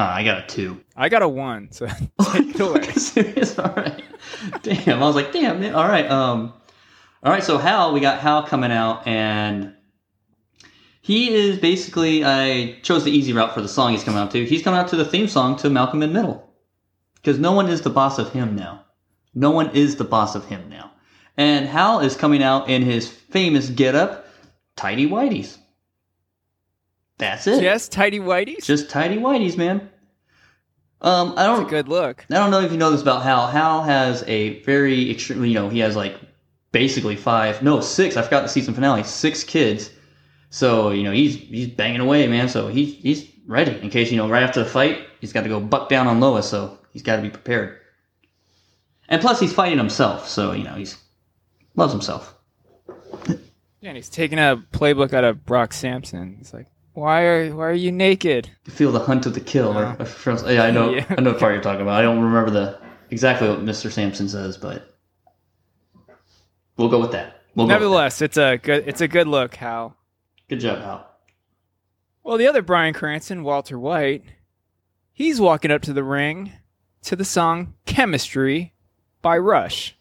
I 0.00 0.24
got 0.24 0.44
a 0.44 0.46
two. 0.46 0.82
I 0.96 1.08
got 1.08 1.22
a 1.22 1.28
one, 1.28 1.70
so 1.70 1.86
take 2.32 2.54
it 2.54 2.60
away. 2.60 2.82
Serious? 2.92 3.58
All 3.58 3.72
right. 3.74 4.02
Damn. 4.62 5.02
I 5.02 5.06
was 5.06 5.14
like, 5.14 5.32
damn. 5.32 5.60
Man. 5.60 5.74
All 5.74 5.86
right. 5.86 6.10
Um. 6.10 6.52
All 7.22 7.30
right. 7.32 7.44
So 7.44 7.58
Hal, 7.58 7.92
we 7.92 8.00
got 8.00 8.18
Hal 8.20 8.42
coming 8.44 8.72
out, 8.72 9.06
and 9.06 9.74
he 11.04 11.34
is 11.34 11.58
basically. 11.58 12.24
I 12.24 12.78
chose 12.80 13.04
the 13.04 13.10
easy 13.10 13.34
route 13.34 13.52
for 13.52 13.60
the 13.60 13.68
song 13.68 13.92
he's 13.92 14.02
coming 14.02 14.20
out 14.20 14.30
to. 14.30 14.46
He's 14.46 14.62
coming 14.62 14.80
out 14.80 14.88
to 14.88 14.96
the 14.96 15.04
theme 15.04 15.28
song 15.28 15.54
to 15.56 15.68
Malcolm 15.68 16.02
in 16.02 16.14
Middle, 16.14 16.50
because 17.16 17.38
no 17.38 17.52
one 17.52 17.68
is 17.68 17.82
the 17.82 17.90
boss 17.90 18.18
of 18.18 18.32
him 18.32 18.56
now. 18.56 18.86
No 19.34 19.50
one 19.50 19.68
is 19.76 19.96
the 19.96 20.04
boss 20.04 20.34
of 20.34 20.46
him 20.46 20.70
now. 20.70 20.92
And 21.36 21.66
Hal 21.66 22.00
is 22.00 22.16
coming 22.16 22.42
out 22.42 22.70
in 22.70 22.80
his 22.80 23.06
famous 23.06 23.68
getup, 23.68 24.26
tidy 24.76 25.06
whities. 25.06 25.58
That's 27.18 27.46
it. 27.48 27.60
Just 27.60 27.92
tidy 27.92 28.18
whiteys. 28.18 28.64
Just 28.64 28.88
tidy 28.88 29.18
whities, 29.18 29.58
man. 29.58 29.90
Um, 31.02 31.34
I 31.36 31.44
don't. 31.44 31.66
a 31.66 31.68
good 31.68 31.86
look. 31.86 32.24
I 32.30 32.36
don't 32.36 32.50
know 32.50 32.62
if 32.62 32.72
you 32.72 32.78
know 32.78 32.90
this 32.90 33.02
about 33.02 33.24
Hal. 33.24 33.48
Hal 33.48 33.82
has 33.82 34.24
a 34.26 34.62
very 34.62 35.10
extremely, 35.10 35.48
you 35.50 35.54
know, 35.54 35.68
he 35.68 35.80
has 35.80 35.96
like 35.96 36.18
basically 36.72 37.16
five, 37.16 37.62
no, 37.62 37.82
six. 37.82 38.16
I 38.16 38.22
forgot 38.22 38.44
the 38.44 38.48
season 38.48 38.72
finale. 38.72 39.04
Six 39.04 39.44
kids. 39.44 39.90
So 40.54 40.90
you 40.90 41.02
know 41.02 41.10
he's 41.10 41.34
he's 41.34 41.66
banging 41.66 42.00
away, 42.00 42.28
man. 42.28 42.48
So 42.48 42.68
he's 42.68 42.94
he's 42.94 43.28
ready 43.44 43.76
in 43.80 43.90
case 43.90 44.12
you 44.12 44.16
know 44.16 44.28
right 44.28 44.44
after 44.44 44.62
the 44.62 44.70
fight 44.70 45.04
he's 45.20 45.32
got 45.32 45.42
to 45.42 45.48
go 45.48 45.58
buck 45.58 45.88
down 45.88 46.06
on 46.06 46.20
Lois. 46.20 46.48
So 46.48 46.78
he's 46.92 47.02
got 47.02 47.16
to 47.16 47.22
be 47.22 47.28
prepared. 47.28 47.80
And 49.08 49.20
plus 49.20 49.40
he's 49.40 49.52
fighting 49.52 49.78
himself, 49.78 50.28
so 50.28 50.52
you 50.52 50.62
know 50.62 50.74
he's 50.74 50.96
loves 51.74 51.92
himself. 51.92 52.36
Yeah, 53.80 53.88
and 53.88 53.96
he's 53.96 54.08
taking 54.08 54.38
a 54.38 54.62
playbook 54.72 55.12
out 55.12 55.24
of 55.24 55.44
Brock 55.44 55.72
Samson. 55.72 56.36
He's 56.38 56.54
like, 56.54 56.68
"Why 56.92 57.22
are 57.24 57.52
why 57.52 57.64
are 57.66 57.72
you 57.72 57.90
naked?" 57.90 58.48
You 58.64 58.72
feel 58.72 58.92
the 58.92 59.00
hunt 59.00 59.26
of 59.26 59.34
the 59.34 59.40
kill. 59.40 59.76
Or, 59.76 59.96
or- 59.98 60.52
yeah, 60.52 60.62
I 60.62 60.70
know. 60.70 60.90
Yeah. 60.94 61.04
I 61.08 61.20
know 61.20 61.32
the 61.32 61.38
part 61.40 61.54
you're 61.54 61.62
talking 61.64 61.82
about. 61.82 61.98
I 61.98 62.02
don't 62.02 62.22
remember 62.22 62.52
the 62.52 62.78
exactly 63.10 63.48
what 63.48 63.58
Mr. 63.64 63.90
Samson 63.90 64.28
says, 64.28 64.56
but 64.56 64.96
we'll 66.76 66.88
go 66.90 67.00
with 67.00 67.10
that. 67.10 67.42
We'll 67.56 67.66
go 67.66 67.68
with 67.68 67.68
that. 67.70 67.74
Nevertheless, 67.74 68.22
it's 68.22 68.36
a 68.36 68.56
good 68.62 68.84
it's 68.86 69.00
a 69.00 69.08
good 69.08 69.26
look. 69.26 69.56
Hal. 69.56 69.96
Good 70.48 70.60
job, 70.60 70.78
Hal. 70.80 71.06
Well, 72.22 72.38
the 72.38 72.46
other 72.46 72.62
Bryan 72.62 72.94
Cranston, 72.94 73.42
Walter 73.42 73.78
White, 73.78 74.24
he's 75.12 75.40
walking 75.40 75.70
up 75.70 75.82
to 75.82 75.92
the 75.92 76.04
ring 76.04 76.52
to 77.02 77.16
the 77.16 77.24
song 77.24 77.74
"Chemistry" 77.86 78.72
by 79.22 79.36
Rush. 79.38 79.96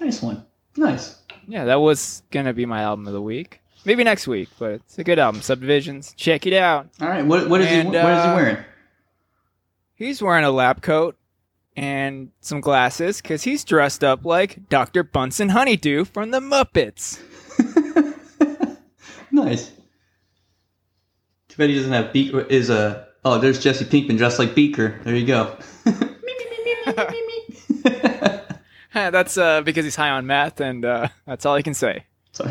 Nice 0.00 0.22
one. 0.22 0.44
Nice. 0.76 1.18
Yeah, 1.46 1.64
that 1.66 1.80
was 1.80 2.22
gonna 2.30 2.52
be 2.52 2.66
my 2.66 2.82
album 2.82 3.06
of 3.06 3.12
the 3.12 3.22
week. 3.22 3.60
Maybe 3.84 4.04
next 4.04 4.26
week, 4.26 4.48
but 4.58 4.74
it's 4.74 4.98
a 4.98 5.04
good 5.04 5.18
album. 5.18 5.42
Subdivisions, 5.42 6.14
check 6.16 6.46
it 6.46 6.52
out. 6.54 6.88
All 7.00 7.08
right. 7.08 7.24
What 7.26 7.48
what 7.48 7.60
is 7.60 7.66
And, 7.66 7.88
he 7.88 7.96
what 7.96 8.12
is 8.12 8.24
he 8.24 8.30
uh, 8.30 8.34
wearing? 8.34 8.56
He's 9.94 10.22
wearing 10.22 10.44
a 10.44 10.50
lab 10.50 10.82
coat 10.82 11.16
and 11.76 12.30
some 12.40 12.60
glasses 12.60 13.20
because 13.20 13.42
he's 13.42 13.64
dressed 13.64 14.04
up 14.04 14.24
like 14.24 14.68
Dr. 14.68 15.02
Bunsen 15.02 15.50
Honeydew 15.50 16.04
from 16.06 16.30
the 16.30 16.40
Muppets. 16.40 17.20
Nice. 19.32 19.70
Too 21.48 21.56
bad 21.56 21.70
he 21.70 21.76
doesn't 21.76 21.92
have 21.92 22.12
Beaker. 22.12 22.40
Is 22.42 22.70
a 22.70 23.08
oh, 23.24 23.38
there's 23.38 23.62
Jesse 23.62 23.84
Pinkman 23.84 24.16
dressed 24.18 24.38
like 24.38 24.54
Beaker. 24.54 25.00
There 25.04 25.14
you 25.14 25.26
go. 25.26 25.56
that's 29.10 29.38
uh, 29.38 29.62
because 29.62 29.84
he's 29.84 29.96
high 29.96 30.10
on 30.10 30.26
meth, 30.26 30.60
and 30.60 30.84
uh, 30.84 31.08
that's 31.26 31.46
all 31.46 31.54
I 31.54 31.62
can 31.62 31.74
say. 31.74 32.04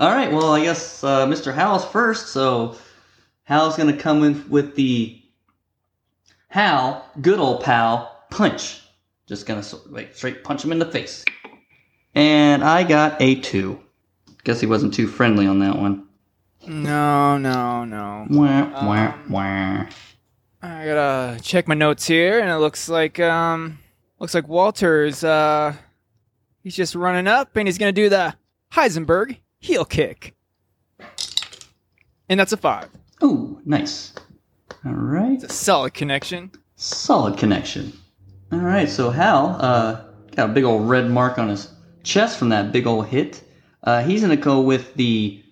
All 0.00 0.12
right. 0.12 0.30
Well, 0.30 0.52
I 0.52 0.62
guess 0.62 1.02
uh, 1.02 1.26
Mr. 1.26 1.52
Hal's 1.52 1.84
first. 1.84 2.28
So 2.28 2.76
Hal's 3.44 3.76
gonna 3.76 3.96
come 3.96 4.22
in 4.22 4.48
with 4.48 4.76
the 4.76 5.20
Hal, 6.48 7.04
good 7.20 7.40
old 7.40 7.64
pal, 7.64 8.24
punch. 8.30 8.80
Just 9.26 9.46
gonna 9.46 9.62
so- 9.62 9.80
like 9.86 10.14
straight 10.14 10.44
punch 10.44 10.64
him 10.64 10.70
in 10.72 10.78
the 10.78 10.86
face. 10.86 11.24
And 12.14 12.62
I 12.62 12.84
got 12.84 13.20
a 13.20 13.36
two. 13.36 13.80
Guess 14.44 14.60
he 14.60 14.66
wasn't 14.66 14.94
too 14.94 15.06
friendly 15.06 15.46
on 15.46 15.58
that 15.60 15.76
one. 15.76 16.06
No, 16.66 17.38
no, 17.38 17.84
no. 17.84 18.26
Wah, 18.30 18.84
wah, 18.84 19.12
Um, 19.14 19.30
wah. 19.30 19.86
I 20.60 20.84
gotta 20.84 21.38
check 21.42 21.68
my 21.68 21.74
notes 21.74 22.06
here, 22.06 22.40
and 22.40 22.50
it 22.50 22.56
looks 22.56 22.88
like 22.88 23.20
um, 23.20 23.78
looks 24.18 24.34
like 24.34 24.48
Walter's 24.48 25.22
uh, 25.22 25.74
he's 26.62 26.74
just 26.74 26.94
running 26.94 27.26
up, 27.28 27.56
and 27.56 27.68
he's 27.68 27.78
gonna 27.78 27.92
do 27.92 28.08
the 28.08 28.34
Heisenberg 28.72 29.38
heel 29.60 29.84
kick, 29.84 30.34
and 32.28 32.38
that's 32.40 32.52
a 32.52 32.56
five. 32.56 32.88
Ooh, 33.22 33.60
nice. 33.64 34.12
All 34.84 34.92
right. 34.92 35.32
It's 35.32 35.44
a 35.44 35.48
solid 35.48 35.94
connection. 35.94 36.50
Solid 36.76 37.36
connection. 37.38 37.92
All 38.52 38.58
right, 38.60 38.88
so 38.88 39.10
Hal 39.10 39.56
uh, 39.60 40.04
got 40.34 40.50
a 40.50 40.52
big 40.52 40.64
old 40.64 40.88
red 40.88 41.10
mark 41.10 41.38
on 41.38 41.48
his 41.48 41.70
chest 42.02 42.38
from 42.38 42.48
that 42.50 42.72
big 42.72 42.86
old 42.86 43.06
hit. 43.06 43.42
Uh, 43.82 44.02
he's 44.02 44.20
gonna 44.20 44.36
go 44.36 44.60
with 44.60 44.94
the 44.94 45.42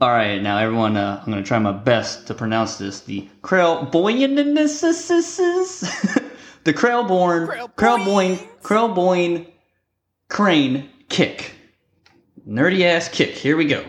All 0.00 0.10
right, 0.10 0.42
now 0.42 0.58
everyone, 0.58 0.96
uh, 0.96 1.20
I'm 1.24 1.30
going 1.30 1.42
to 1.42 1.46
try 1.46 1.58
my 1.58 1.72
best 1.72 2.26
to 2.26 2.34
pronounce 2.34 2.76
this. 2.76 3.00
The 3.00 3.28
Krelboyne, 3.42 4.34
the 6.64 6.74
Krellborn, 6.74 7.48
Krelboyne, 7.76 8.38
Krelboyne 8.62 9.46
crane 10.28 10.90
kick. 11.08 11.52
Nerdy 12.46 12.82
ass 12.82 13.08
kick. 13.08 13.30
Here 13.30 13.56
we 13.56 13.66
go. 13.66 13.84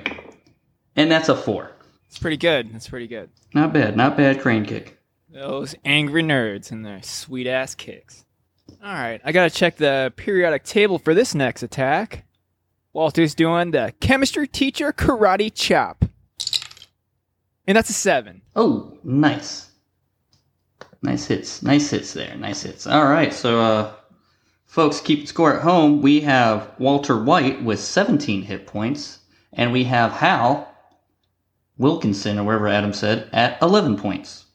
And 0.96 1.12
that's 1.12 1.28
a 1.28 1.36
four. 1.36 1.72
It's 2.08 2.20
pretty 2.20 2.38
good. 2.38 2.70
It's 2.74 2.88
pretty 2.88 3.08
good. 3.08 3.30
Not 3.54 3.74
bad, 3.74 3.98
not 3.98 4.16
bad 4.16 4.40
crane 4.42 4.66
kick. 4.66 4.98
Those 5.30 5.76
angry 5.84 6.24
nerds 6.24 6.72
and 6.72 6.86
their 6.86 7.02
sweet 7.02 7.48
ass 7.48 7.76
kicks. 7.76 8.24
All 8.82 8.94
right, 8.94 9.20
I 9.26 9.32
gotta 9.32 9.50
check 9.50 9.76
the 9.78 10.14
periodic 10.16 10.64
table 10.64 11.00
for 11.00 11.14
this 11.14 11.36
next 11.36 11.64
attack. 11.64 12.25
Walter's 12.96 13.36
doing 13.36 13.72
the 13.72 13.94
chemistry 14.00 14.48
teacher 14.48 14.94
karate 14.94 15.54
chop. 15.54 16.06
And 17.68 17.76
that's 17.76 17.90
a 17.90 17.94
seven. 17.94 18.42
Oh, 18.56 18.98
nice. 19.04 19.70
Nice 21.02 21.28
hits. 21.28 21.62
Nice 21.62 21.90
hits 21.90 22.14
there. 22.14 22.34
Nice 22.38 22.62
hits. 22.62 22.88
All 22.88 23.04
right, 23.04 23.34
so 23.34 23.60
uh 23.60 23.92
folks 24.64 25.02
keep 25.02 25.28
score 25.28 25.58
at 25.58 25.62
home. 25.62 26.02
We 26.02 26.22
have 26.22 26.72
Walter 26.80 27.22
White 27.22 27.62
with 27.62 27.82
17 27.82 28.44
hit 28.44 28.66
points 28.66 29.20
and 29.52 29.74
we 29.74 29.84
have 29.84 30.14
Hal 30.14 30.74
Wilkinson 31.78 32.40
or 32.40 32.46
wherever 32.46 32.70
Adam 32.70 32.94
said 32.94 33.28
at 33.34 33.62
11 33.62 33.98
points. 33.98 34.46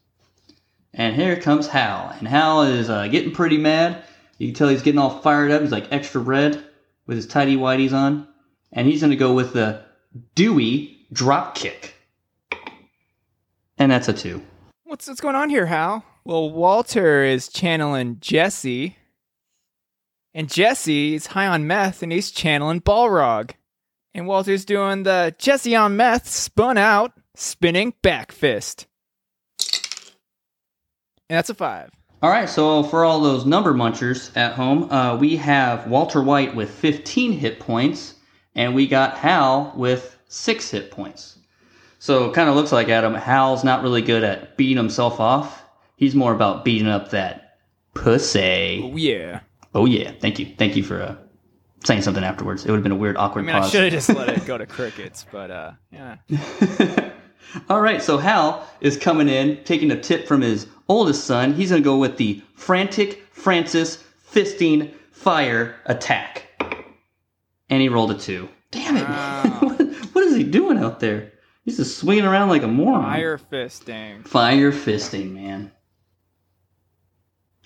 And 0.95 1.15
here 1.15 1.37
comes 1.37 1.67
Hal, 1.67 2.17
and 2.19 2.27
Hal 2.27 2.63
is 2.63 2.89
uh, 2.89 3.07
getting 3.09 3.33
pretty 3.33 3.59
mad. 3.59 4.03
You 4.39 4.49
can 4.49 4.55
tell 4.55 4.69
he's 4.69 4.83
getting 4.83 4.99
all 4.99 5.21
fired 5.21 5.51
up. 5.51 5.61
He's 5.61 5.71
like 5.71 5.93
extra 5.93 6.23
red 6.23 6.65
with 7.07 7.17
his 7.17 7.27
tidy 7.27 7.57
whities 7.57 7.93
on, 7.93 8.27
and 8.73 8.87
he's 8.87 9.01
going 9.01 9.11
to 9.11 9.17
go 9.17 9.33
with 9.33 9.53
the 9.53 9.83
Dewey 10.35 11.07
drop 11.13 11.55
kick, 11.55 11.95
and 13.79 13.91
that's 13.91 14.09
a 14.09 14.13
two. 14.13 14.43
What's 14.85 15.07
what's 15.09 15.21
going 15.21 15.37
on 15.37 15.51
here, 15.51 15.67
Hal? 15.67 16.05
Well, 16.25 16.51
Walter 16.51 17.25
is 17.25 17.49
channeling 17.49 18.19
Jesse, 18.21 18.97
and 20.35 20.51
Jesse 20.51 21.15
is 21.15 21.29
high 21.29 21.47
on 21.47 21.67
meth, 21.67 22.03
and 22.03 22.13
he's 22.13 22.31
channeling 22.31 22.81
Balrog. 22.81 23.53
And 24.13 24.27
Walter's 24.27 24.65
doing 24.65 25.05
the 25.05 25.35
Jesse 25.39 25.77
on 25.77 25.97
meth, 25.97 26.29
spun 26.29 26.77
out, 26.77 27.13
spinning 27.37 27.95
back 28.03 28.33
fist. 28.33 28.87
And 31.29 31.37
that's 31.37 31.51
a 31.51 31.55
five. 31.55 31.91
All 32.23 32.31
right, 32.31 32.49
so 32.49 32.83
for 32.83 33.05
all 33.05 33.21
those 33.21 33.47
number 33.47 33.73
munchers 33.73 34.37
at 34.37 34.55
home, 34.55 34.91
uh, 34.91 35.17
we 35.17 35.37
have 35.37 35.87
Walter 35.87 36.21
White 36.21 36.55
with 36.55 36.71
15 36.71 37.33
hit 37.33 37.61
points, 37.61 38.15
and 38.55 38.75
we 38.75 38.87
got 38.87 39.19
Hal 39.19 39.73
with 39.77 40.19
six 40.29 40.71
hit 40.71 40.91
points. 40.91 41.39
So 41.99 42.31
it 42.31 42.35
kind 42.35 42.49
of 42.49 42.55
looks 42.55 42.73
like 42.73 42.89
Adam. 42.89 43.15
Hal's 43.15 43.63
not 43.63 43.83
really 43.83 44.03
good 44.03 44.25
at 44.25 44.57
beating 44.57 44.77
himself 44.77 45.21
off. 45.21 45.63
He's 45.97 46.15
more 46.15 46.33
about 46.33 46.65
beating 46.65 46.89
up 46.89 47.11
that 47.11 47.59
pussy. 47.95 48.81
Oh, 48.83 48.97
yeah. 48.97 49.41
Oh 49.75 49.87
yeah, 49.87 50.13
thank 50.19 50.39
you, 50.39 50.55
thank 50.59 50.77
you 50.77 50.83
for 50.83 51.03
uh, 51.03 51.17
saying 51.85 52.03
something 52.03 52.25
afterwards. 52.25 52.65
It 52.65 52.71
would 52.71 52.79
have 52.79 52.83
been 52.83 52.93
a 52.93 52.97
weird, 52.97 53.17
I 53.17 53.25
awkward 53.25 53.45
mean, 53.45 53.55
I 53.55 53.69
should 53.69 53.85
have 53.85 53.93
just 53.93 54.09
let 54.09 54.29
it 54.29 54.45
go 54.47 54.59
to 54.59 54.67
crickets, 54.67 55.27
but 55.31 55.51
uh, 55.51 55.73
yeah. 55.93 56.17
All 57.69 57.81
right, 57.81 58.03
so 58.03 58.19
Hal 58.19 58.67
is 58.81 58.97
coming 58.97 59.29
in, 59.29 59.63
taking 59.65 59.91
a 59.91 60.01
tip 60.01 60.27
from 60.27 60.41
his 60.41 60.67
oldest 60.89 61.25
son. 61.25 61.55
He's 61.55 61.71
going 61.71 61.83
to 61.83 61.85
go 61.85 61.99
with 61.99 62.17
the 62.17 62.43
frantic 62.55 63.23
Francis 63.33 64.03
fisting 64.33 64.93
fire 65.13 65.77
attack. 65.87 66.47
And 67.71 67.81
he 67.81 67.89
rolled 67.89 68.11
a 68.11 68.19
two. 68.19 68.49
Damn 68.71 68.97
it, 68.97 69.09
man. 69.09 69.51
Wow. 69.51 69.59
what, 69.61 69.81
what 70.13 70.25
is 70.25 70.37
he 70.37 70.45
doing 70.45 70.79
out 70.79 71.01
there? 71.01 71.33
He's 71.65 71.77
just 71.77 71.99
swinging 71.99 72.25
around 72.25 72.49
like 72.49 72.63
a 72.63 72.69
moron. 72.69 73.05
Fire 73.05 73.39
fisting. 73.39 74.27
Fire 74.27 74.73
fisting, 74.73 75.33
man. 75.33 75.71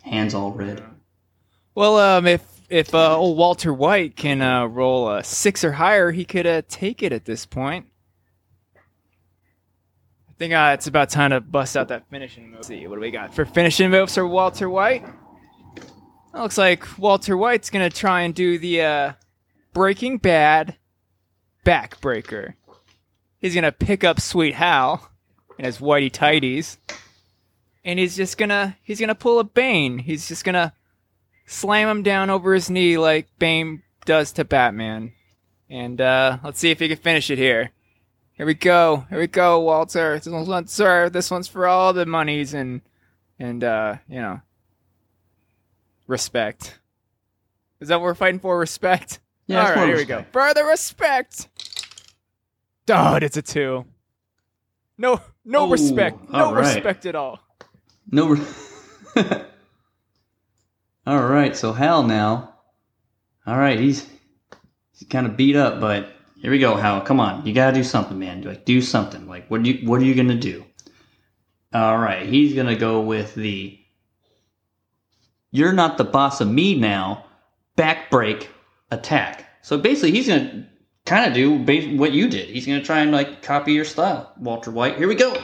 Hands 0.02 0.34
all 0.34 0.52
red. 0.52 0.82
Well, 1.74 1.98
um, 1.98 2.26
if 2.26 2.42
if 2.68 2.94
uh, 2.94 3.16
old 3.16 3.38
Walter 3.38 3.72
White 3.72 4.16
can 4.16 4.42
uh, 4.42 4.66
roll 4.66 5.10
a 5.10 5.24
six 5.24 5.64
or 5.64 5.72
higher, 5.72 6.10
he 6.10 6.24
could 6.24 6.46
uh, 6.46 6.62
take 6.68 7.02
it 7.02 7.12
at 7.12 7.24
this 7.24 7.46
point. 7.46 7.86
I 8.76 10.32
think 10.38 10.52
uh, 10.52 10.72
it's 10.74 10.86
about 10.86 11.10
time 11.10 11.30
to 11.30 11.40
bust 11.40 11.76
out 11.76 11.88
that 11.88 12.08
finishing 12.10 12.46
move. 12.46 12.56
Let's 12.56 12.68
see 12.68 12.86
what 12.86 12.96
do 12.96 13.00
we 13.00 13.10
got 13.10 13.34
for 13.34 13.44
finishing 13.44 13.90
moves 13.90 14.14
for 14.14 14.26
Walter 14.26 14.68
White? 14.68 15.04
It 15.76 16.38
looks 16.38 16.58
like 16.58 16.98
Walter 16.98 17.36
White's 17.36 17.70
gonna 17.70 17.90
try 17.90 18.22
and 18.22 18.34
do 18.34 18.58
the 18.58 18.82
uh, 18.82 19.12
Breaking 19.74 20.18
Bad 20.18 20.76
backbreaker. 21.66 22.54
He's 23.40 23.54
gonna 23.54 23.72
pick 23.72 24.04
up 24.04 24.20
Sweet 24.20 24.54
Hal 24.54 25.10
in 25.58 25.64
his 25.64 25.78
whitey 25.78 26.10
tighties, 26.10 26.78
and 27.84 27.98
he's 27.98 28.16
just 28.16 28.38
gonna 28.38 28.76
he's 28.82 29.00
gonna 29.00 29.16
pull 29.16 29.40
a 29.40 29.44
Bane. 29.44 29.98
He's 29.98 30.28
just 30.28 30.44
gonna 30.44 30.72
slam 31.44 31.88
him 31.88 32.02
down 32.04 32.30
over 32.30 32.54
his 32.54 32.70
knee 32.70 32.96
like 32.96 33.28
Bane 33.38 33.82
does 34.06 34.32
to 34.32 34.44
Batman. 34.44 35.12
And 35.68 36.00
uh, 36.00 36.38
let's 36.44 36.60
see 36.60 36.70
if 36.70 36.78
he 36.78 36.88
can 36.88 36.96
finish 36.96 37.28
it 37.28 37.38
here. 37.38 37.72
Here 38.34 38.46
we 38.46 38.54
go. 38.54 39.06
Here 39.10 39.18
we 39.18 39.26
go, 39.26 39.60
Walter. 39.60 40.18
This 40.18 40.28
one's, 40.28 40.72
sir, 40.72 41.08
this 41.10 41.30
one's 41.30 41.48
for 41.48 41.66
all 41.66 41.92
the 41.92 42.06
monies 42.06 42.54
and 42.54 42.80
and 43.40 43.64
uh, 43.64 43.96
you 44.08 44.20
know 44.20 44.40
respect. 46.06 46.78
Is 47.80 47.88
that 47.88 47.96
what 47.96 48.04
we're 48.04 48.14
fighting 48.14 48.40
for? 48.40 48.56
Respect. 48.56 49.18
Yeah, 49.46 49.60
all 49.62 49.68
it's 49.68 49.76
right, 49.76 49.86
here 49.88 49.96
we 49.96 50.04
go. 50.04 50.24
Further 50.32 50.64
respect. 50.64 51.48
God, 52.86 53.22
it's 53.22 53.36
a 53.36 53.42
two. 53.42 53.84
No, 54.96 55.20
no 55.44 55.60
Oh, 55.60 55.70
respect. 55.70 56.30
No 56.30 56.46
all 56.46 56.54
right. 56.54 56.74
respect 56.74 57.06
at 57.06 57.14
all. 57.14 57.40
No. 58.10 58.28
Re- 58.28 58.40
All 61.06 61.22
right, 61.22 61.54
so 61.54 61.72
Hal 61.74 62.02
now. 62.02 62.54
All 63.46 63.58
right, 63.58 63.78
he's 63.78 64.08
he's 64.92 65.06
kind 65.08 65.26
of 65.26 65.36
beat 65.36 65.54
up, 65.54 65.78
but 65.80 66.08
here 66.40 66.50
we 66.50 66.58
go, 66.58 66.76
Hal. 66.76 67.02
Come 67.02 67.20
on, 67.20 67.44
you 67.46 67.52
gotta 67.52 67.74
do 67.74 67.84
something, 67.84 68.18
man. 68.18 68.40
Like 68.42 68.64
do 68.64 68.80
something. 68.80 69.26
Like 69.28 69.50
what 69.50 69.62
do 69.62 69.70
you 69.70 69.86
what 69.86 70.00
are 70.00 70.04
you 70.04 70.14
gonna 70.14 70.34
do? 70.38 70.64
All 71.74 71.98
right, 71.98 72.26
he's 72.26 72.54
gonna 72.54 72.76
go 72.76 73.02
with 73.02 73.34
the. 73.34 73.78
You're 75.50 75.74
not 75.74 75.98
the 75.98 76.04
boss 76.04 76.40
of 76.40 76.48
me 76.48 76.74
now. 76.78 77.26
Back 77.76 78.10
break 78.10 78.48
attack. 78.94 79.46
So 79.62 79.78
basically, 79.78 80.12
he's 80.12 80.28
gonna 80.28 80.66
kind 81.06 81.26
of 81.26 81.34
do 81.34 81.52
what 81.96 82.12
you 82.12 82.28
did. 82.28 82.48
He's 82.48 82.66
gonna 82.66 82.82
try 82.82 83.00
and 83.00 83.12
like 83.12 83.42
copy 83.42 83.72
your 83.72 83.84
style, 83.84 84.32
Walter 84.38 84.70
White. 84.70 84.96
Here 84.98 85.08
we 85.08 85.14
go. 85.14 85.36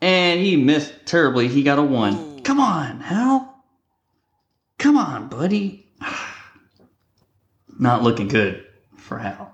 And 0.00 0.40
he 0.40 0.56
missed 0.56 0.92
terribly. 1.06 1.48
He 1.48 1.62
got 1.62 1.78
a 1.78 1.82
one. 1.82 2.42
Come 2.42 2.60
on, 2.60 3.00
Hal. 3.00 3.54
Come 4.78 4.96
on, 4.96 5.28
buddy. 5.28 5.86
Not 7.78 8.02
looking 8.02 8.28
good 8.28 8.64
for 8.96 9.18
Hal. 9.18 9.52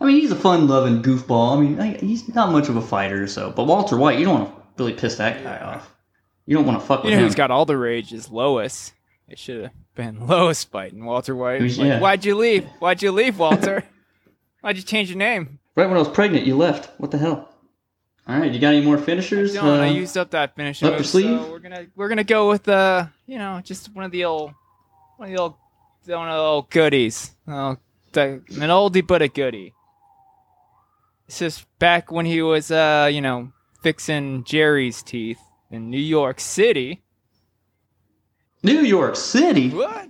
I 0.00 0.06
mean, 0.06 0.20
he's 0.20 0.32
a 0.32 0.36
fun-loving 0.36 1.02
goofball. 1.02 1.56
I 1.56 1.60
mean, 1.60 1.94
he's 1.98 2.28
not 2.34 2.50
much 2.52 2.68
of 2.68 2.76
a 2.76 2.82
fighter, 2.82 3.26
so. 3.26 3.50
But 3.50 3.64
Walter 3.64 3.96
White, 3.96 4.18
you 4.18 4.24
don't 4.24 4.40
want 4.40 4.54
to 4.56 4.62
really 4.82 4.92
piss 4.92 5.16
that 5.16 5.42
guy 5.42 5.58
off. 5.58 5.94
You 6.46 6.56
don't 6.56 6.66
want 6.66 6.80
to 6.80 6.86
fuck 6.86 7.04
You 7.04 7.10
with 7.10 7.12
know 7.14 7.18
him. 7.20 7.24
who's 7.26 7.34
got 7.34 7.50
all 7.50 7.64
the 7.64 7.78
rage 7.78 8.12
is 8.12 8.28
Lois. 8.28 8.92
It 9.28 9.38
should 9.38 9.62
have 9.62 9.72
been 9.94 10.26
Lois 10.26 10.64
fighting 10.64 11.04
Walter 11.04 11.34
White. 11.34 11.60
Who's- 11.60 11.78
Like, 11.78 11.86
yeah. 11.88 12.00
Why'd 12.00 12.24
you 12.24 12.36
leave? 12.36 12.64
Why'd 12.78 13.02
you 13.02 13.12
leave, 13.12 13.38
Walter? 13.38 13.84
Why'd 14.60 14.76
you 14.76 14.82
change 14.82 15.08
your 15.10 15.18
name? 15.18 15.58
right 15.76 15.86
when 15.86 15.96
I 15.96 15.98
was 16.00 16.08
pregnant, 16.08 16.46
you 16.46 16.56
left. 16.56 16.88
What 17.00 17.10
the 17.10 17.18
hell? 17.18 17.48
All 18.26 18.38
right, 18.38 18.50
you 18.52 18.58
got 18.60 18.72
any 18.74 18.84
more 18.84 18.96
finishers? 18.96 19.54
I 19.56 19.88
Uh, 19.88 19.92
used 19.92 20.16
up 20.16 20.30
that 20.30 20.54
finisher. 20.56 20.86
up 20.86 20.92
your 20.94 21.02
sleeve? 21.04 21.40
so 21.42 21.50
we're 21.50 21.58
gonna 21.58 21.86
we're 21.94 22.08
gonna 22.08 22.24
go 22.24 22.48
with 22.48 22.66
uh 22.68 23.06
you 23.26 23.38
know 23.38 23.60
just 23.62 23.94
one 23.94 24.04
of 24.04 24.12
the 24.12 24.24
old 24.24 24.52
one 25.18 25.28
of 25.28 25.34
the 25.36 25.42
old 25.42 25.54
one 26.06 26.28
of 26.28 26.34
the 26.34 26.40
old 26.40 26.70
goodies. 26.70 27.32
Oh, 27.46 27.76
the, 28.12 28.22
an 28.22 28.70
oldie 28.70 29.06
but 29.06 29.20
a 29.20 29.28
goodie. 29.28 29.74
This 31.26 31.42
is 31.42 31.66
back 31.78 32.10
when 32.10 32.24
he 32.26 32.40
was 32.40 32.70
uh 32.70 33.10
you 33.12 33.20
know 33.20 33.52
fixing 33.82 34.44
Jerry's 34.44 35.02
teeth 35.02 35.40
in 35.70 35.90
New 35.90 35.98
York 36.00 36.40
City. 36.40 37.02
New 38.64 38.80
York 38.80 39.14
City. 39.14 39.68
What? 39.70 40.08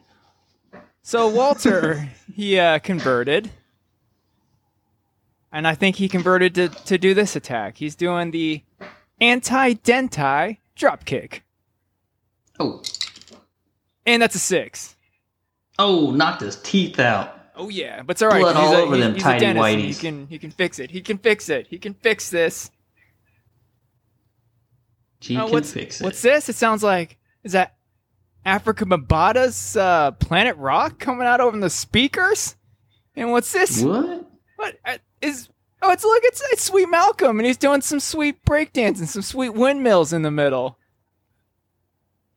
So 1.03 1.29
Walter, 1.29 2.09
he 2.35 2.59
uh, 2.59 2.79
converted, 2.79 3.51
and 5.53 5.67
I 5.67 5.75
think 5.75 5.97
he 5.97 6.09
converted 6.09 6.55
to 6.55 6.69
to 6.69 6.97
do 6.97 7.13
this 7.15 7.37
attack. 7.37 7.77
He's 7.77 7.95
doing 7.95 8.31
the 8.31 8.63
anti-denti 9.21 10.59
drop 10.77 11.05
kick, 11.05 11.43
Oh, 12.59 12.83
and 14.07 14.23
that's 14.23 14.35
a 14.35 14.39
six. 14.39 14.97
oh, 15.79 16.11
knocked 16.13 16.41
his 16.41 16.57
teeth 16.63 16.99
out. 16.99 17.33
Oh 17.57 17.69
yeah, 17.69 18.03
but 18.03 18.13
it's 18.13 18.23
all 18.23 18.29
right. 18.31 18.41
Blood 18.41 18.57
all 18.57 18.75
a, 18.75 18.83
over 18.83 18.95
he's, 18.97 19.05
them 19.05 19.15
he's 19.15 19.23
tidy 19.23 19.41
dentist, 19.41 20.01
He 20.01 20.09
can 20.09 20.27
he 20.29 20.39
can 20.39 20.51
fix 20.51 20.79
it. 20.79 20.91
He 20.91 21.01
can 21.01 21.19
fix 21.19 21.49
it. 21.49 21.67
He 21.69 21.79
can 21.79 21.95
fix 21.95 22.31
this. 22.31 22.71
Uh, 25.23 25.27
can 25.47 25.51
what's 25.51 25.73
fix 25.73 26.01
it. 26.01 26.05
what's 26.05 26.23
this? 26.23 26.49
It 26.49 26.57
sounds 26.57 26.83
like 26.83 27.17
is 27.45 27.53
that 27.53 27.75
Afrika 28.45 28.87
Bambaataa's 28.89 29.77
uh, 29.77 30.13
Planet 30.13 30.57
Rock 30.57 30.99
coming 30.99 31.27
out 31.27 31.41
over 31.41 31.59
the 31.59 31.71
speakers? 31.71 32.57
And 33.17 33.31
what's 33.31 33.53
this? 33.53 33.83
what? 33.83 34.27
What 34.57 34.77
uh. 34.85 34.99
Oh, 35.87 35.91
it's 35.91 36.03
look, 36.03 36.23
it's, 36.25 36.43
it's 36.51 36.63
Sweet 36.65 36.89
Malcolm, 36.89 37.39
and 37.39 37.47
he's 37.47 37.59
doing 37.59 37.83
some 37.83 38.01
sweet 38.01 38.43
breakdancing, 38.47 39.07
some 39.07 39.21
sweet 39.21 39.51
windmills 39.51 40.15
in 40.15 40.23
the 40.23 40.31
middle. 40.31 40.79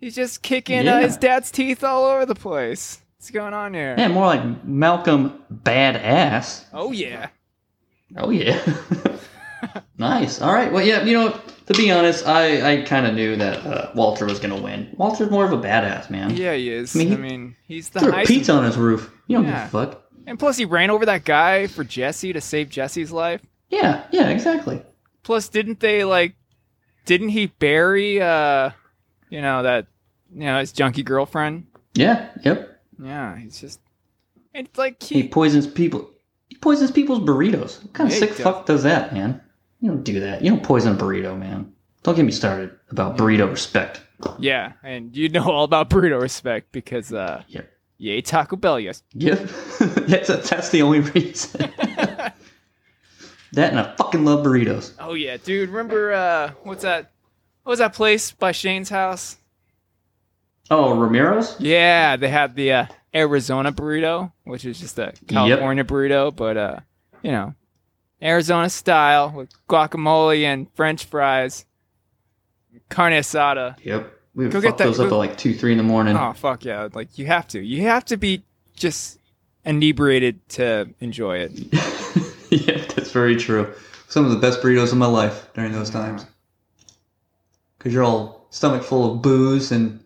He's 0.02 0.16
just 0.16 0.42
kicking 0.42 0.86
uh, 0.86 1.00
his 1.00 1.16
dad's 1.16 1.50
teeth 1.50 1.82
all 1.82 2.04
over 2.04 2.26
the 2.26 2.36
place. 2.36 3.00
What's 3.18 3.32
going 3.32 3.54
on 3.54 3.74
here? 3.74 3.96
Yeah, 3.98 4.10
more 4.10 4.28
like 4.28 4.66
Malcolm 4.66 5.42
Badass. 5.52 6.66
Oh 6.74 6.92
yeah. 6.92 7.30
Oh 8.18 8.30
yeah. 8.30 8.62
nice. 9.98 10.42
All 10.42 10.54
right. 10.54 10.72
Well, 10.72 10.86
yeah. 10.86 11.04
You 11.04 11.14
know, 11.14 11.42
to 11.68 11.74
be 11.74 11.92
honest, 11.92 12.26
I 12.28 12.74
I 12.74 12.82
kind 12.84 13.06
of 13.06 13.14
knew 13.14 13.36
that 13.36 13.66
uh, 13.66 13.92
Walter 13.96 14.26
was 14.26 14.40
gonna 14.40 14.60
win. 14.62 14.94
Walter's 14.98 15.30
more 15.30 15.46
of 15.46 15.52
a 15.54 15.58
badass 15.58 16.10
man. 16.10 16.36
Yeah, 16.36 16.54
he 16.54 16.70
is. 16.72 16.96
I 16.96 17.02
I 17.02 17.06
mean, 17.06 17.22
mean, 17.22 17.56
he's 17.68 17.90
the 17.90 18.00
Threw 18.02 18.12
pizza 18.26 18.54
on 18.54 18.64
his 18.64 18.78
roof. 18.78 19.12
You 19.28 19.38
don't 19.38 19.46
Yeah. 19.46 19.66
give 19.66 19.74
a 19.74 19.86
fuck. 19.86 20.04
And 20.26 20.38
plus, 20.38 20.58
he 20.58 20.66
ran 20.66 20.90
over 20.90 21.06
that 21.06 21.24
guy 21.24 21.68
for 21.68 21.84
Jesse 21.86 22.34
to 22.34 22.42
save 22.42 22.70
Jesse's 22.70 23.12
life. 23.12 23.42
Yeah. 23.70 24.04
Yeah. 24.12 24.30
Exactly. 24.30 24.82
Plus, 25.24 25.48
didn't 25.50 25.80
they 25.80 26.04
like? 26.04 26.36
Didn't 27.06 27.30
he 27.30 27.46
bury 27.48 28.22
uh, 28.22 28.72
you 29.30 29.42
know 29.42 29.64
that, 29.64 29.88
you 30.34 30.42
know 30.46 30.60
his 30.60 30.72
junkie 30.74 31.04
girlfriend? 31.04 31.68
Yeah. 31.94 32.30
Yep. 32.44 32.82
Yeah, 33.02 33.38
he's 33.38 33.62
just. 33.62 33.80
It's 34.54 34.78
like 34.78 35.02
He 35.04 35.22
he. 35.22 35.28
poisons 35.28 35.68
people. 35.68 36.10
He 36.50 36.56
poisons 36.58 36.92
people's 36.92 37.20
burritos. 37.20 37.84
What 37.84 37.94
kind 37.94 38.10
of 38.10 38.16
sick 38.16 38.32
does. 38.32 38.40
fuck 38.42 38.66
does 38.66 38.84
that, 38.84 39.14
man? 39.14 39.42
You 39.80 39.90
don't 39.90 40.04
do 40.04 40.20
that. 40.20 40.42
You 40.42 40.50
don't 40.52 40.64
poison 40.64 40.96
a 40.96 40.98
burrito, 40.98 41.38
man. 41.38 41.72
Don't 42.04 42.16
get 42.16 42.26
me 42.26 42.32
started 42.32 42.72
about 42.90 43.18
burrito 43.18 43.50
respect. 43.50 44.02
Yeah, 44.40 44.74
and 44.84 45.16
you 45.16 45.30
know 45.30 45.50
all 45.50 45.64
about 45.64 45.90
burrito 45.90 46.20
respect 46.20 46.72
because 46.72 47.14
uh, 47.14 47.44
yeah. 47.48 47.62
you 47.98 48.14
ate 48.14 48.26
Taco 48.26 48.56
Bell 48.56 48.80
yes. 48.80 49.04
Yep. 49.14 49.40
that's, 50.08 50.50
that's 50.50 50.70
the 50.70 50.82
only 50.82 51.02
reason. 51.02 51.72
that 51.78 52.34
and 53.72 53.80
I 53.80 53.96
fucking 53.96 54.26
love 54.26 54.46
burritos. 54.46 54.94
Oh 55.00 55.14
yeah, 55.14 55.38
dude. 55.38 55.70
Remember 55.70 56.14
uh, 56.14 56.52
what's 56.64 56.84
that? 56.84 57.12
What 57.64 57.72
was 57.72 57.80
that 57.80 57.94
place 57.94 58.32
by 58.32 58.54
Shane's 58.54 58.90
house? 58.90 59.38
Oh, 60.70 60.94
Ramiro's? 60.94 61.56
Yeah, 61.60 62.18
they 62.18 62.30
had 62.30 62.56
the 62.56 62.72
uh, 62.72 62.86
Arizona 63.14 63.72
burrito, 63.72 64.32
which 64.44 64.66
is 64.66 64.80
just 64.80 65.00
a 65.00 65.14
California 65.28 65.84
burrito, 65.84 66.36
but 66.36 66.58
uh, 66.58 66.80
you 67.22 67.32
know, 67.32 67.54
Arizona 68.22 68.70
style 68.70 69.32
with 69.32 69.50
guacamole 69.70 70.44
and 70.44 70.68
French 70.76 71.06
fries, 71.06 71.66
carne 72.90 73.14
asada. 73.14 73.76
Yep. 73.84 74.14
We 74.36 74.44
would 74.46 74.54
Go 74.54 74.62
fuck 74.62 74.70
get 74.72 74.78
that- 74.80 74.84
those 74.86 75.00
up 75.00 75.10
go- 75.10 75.16
at 75.22 75.30
like 75.30 75.38
2, 75.38 75.54
3 75.56 75.72
in 75.74 75.78
the 75.78 75.84
morning. 75.84 76.16
Oh 76.16 76.34
fuck 76.34 76.64
yeah! 76.66 76.90
Like 76.94 77.18
you 77.18 77.26
have 77.28 77.48
to, 77.50 77.60
you 77.64 77.84
have 77.84 78.06
to 78.06 78.18
be 78.18 78.44
just 78.76 79.20
inebriated 79.66 80.48
to 80.50 80.88
enjoy 81.00 81.38
it. 81.40 81.52
yeah, 82.52 82.78
that's 82.96 83.12
very 83.12 83.36
true. 83.36 83.74
Some 84.08 84.26
of 84.26 84.32
the 84.32 84.38
best 84.38 84.62
burritos 84.62 84.92
of 84.92 84.98
my 84.98 85.06
life 85.08 85.50
during 85.54 85.72
those 85.72 85.90
times. 85.90 86.26
Because 87.78 87.94
you're 87.94 88.04
all 88.04 88.48
stomach 88.52 88.84
full 88.84 89.12
of 89.16 89.22
booze, 89.22 89.72
and 89.72 90.00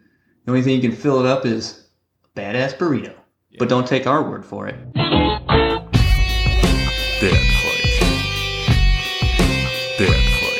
the 0.45 0.51
only 0.51 0.61
thing 0.63 0.75
you 0.75 0.81
can 0.81 0.97
fill 0.97 1.19
it 1.19 1.25
up 1.25 1.45
is 1.45 1.85
a 2.25 2.39
badass 2.39 2.75
burrito. 2.77 3.13
But 3.59 3.69
don't 3.69 3.85
take 3.87 4.07
our 4.07 4.23
word 4.27 4.45
for 4.45 4.67
it. 4.67 4.75
Dead 7.19 7.37
Dead 10.01 10.09
fight. 10.09 10.57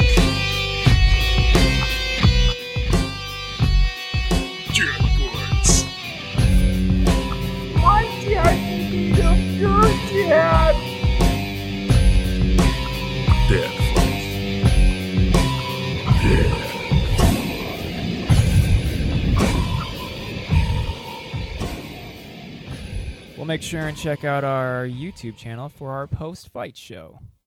Dead 4.71 5.01
fights. 5.31 5.85
Dead 9.15 9.41
fights. 9.63 10.21
Dead. 13.49 13.71
We'll 23.35 23.47
make 23.47 23.63
sure 23.63 23.87
and 23.87 23.97
check 23.97 24.23
out 24.23 24.43
our 24.43 24.85
YouTube 24.85 25.35
channel 25.35 25.67
for 25.67 25.93
our 25.93 26.05
post 26.05 26.49
fight 26.49 26.77
show. 26.77 27.17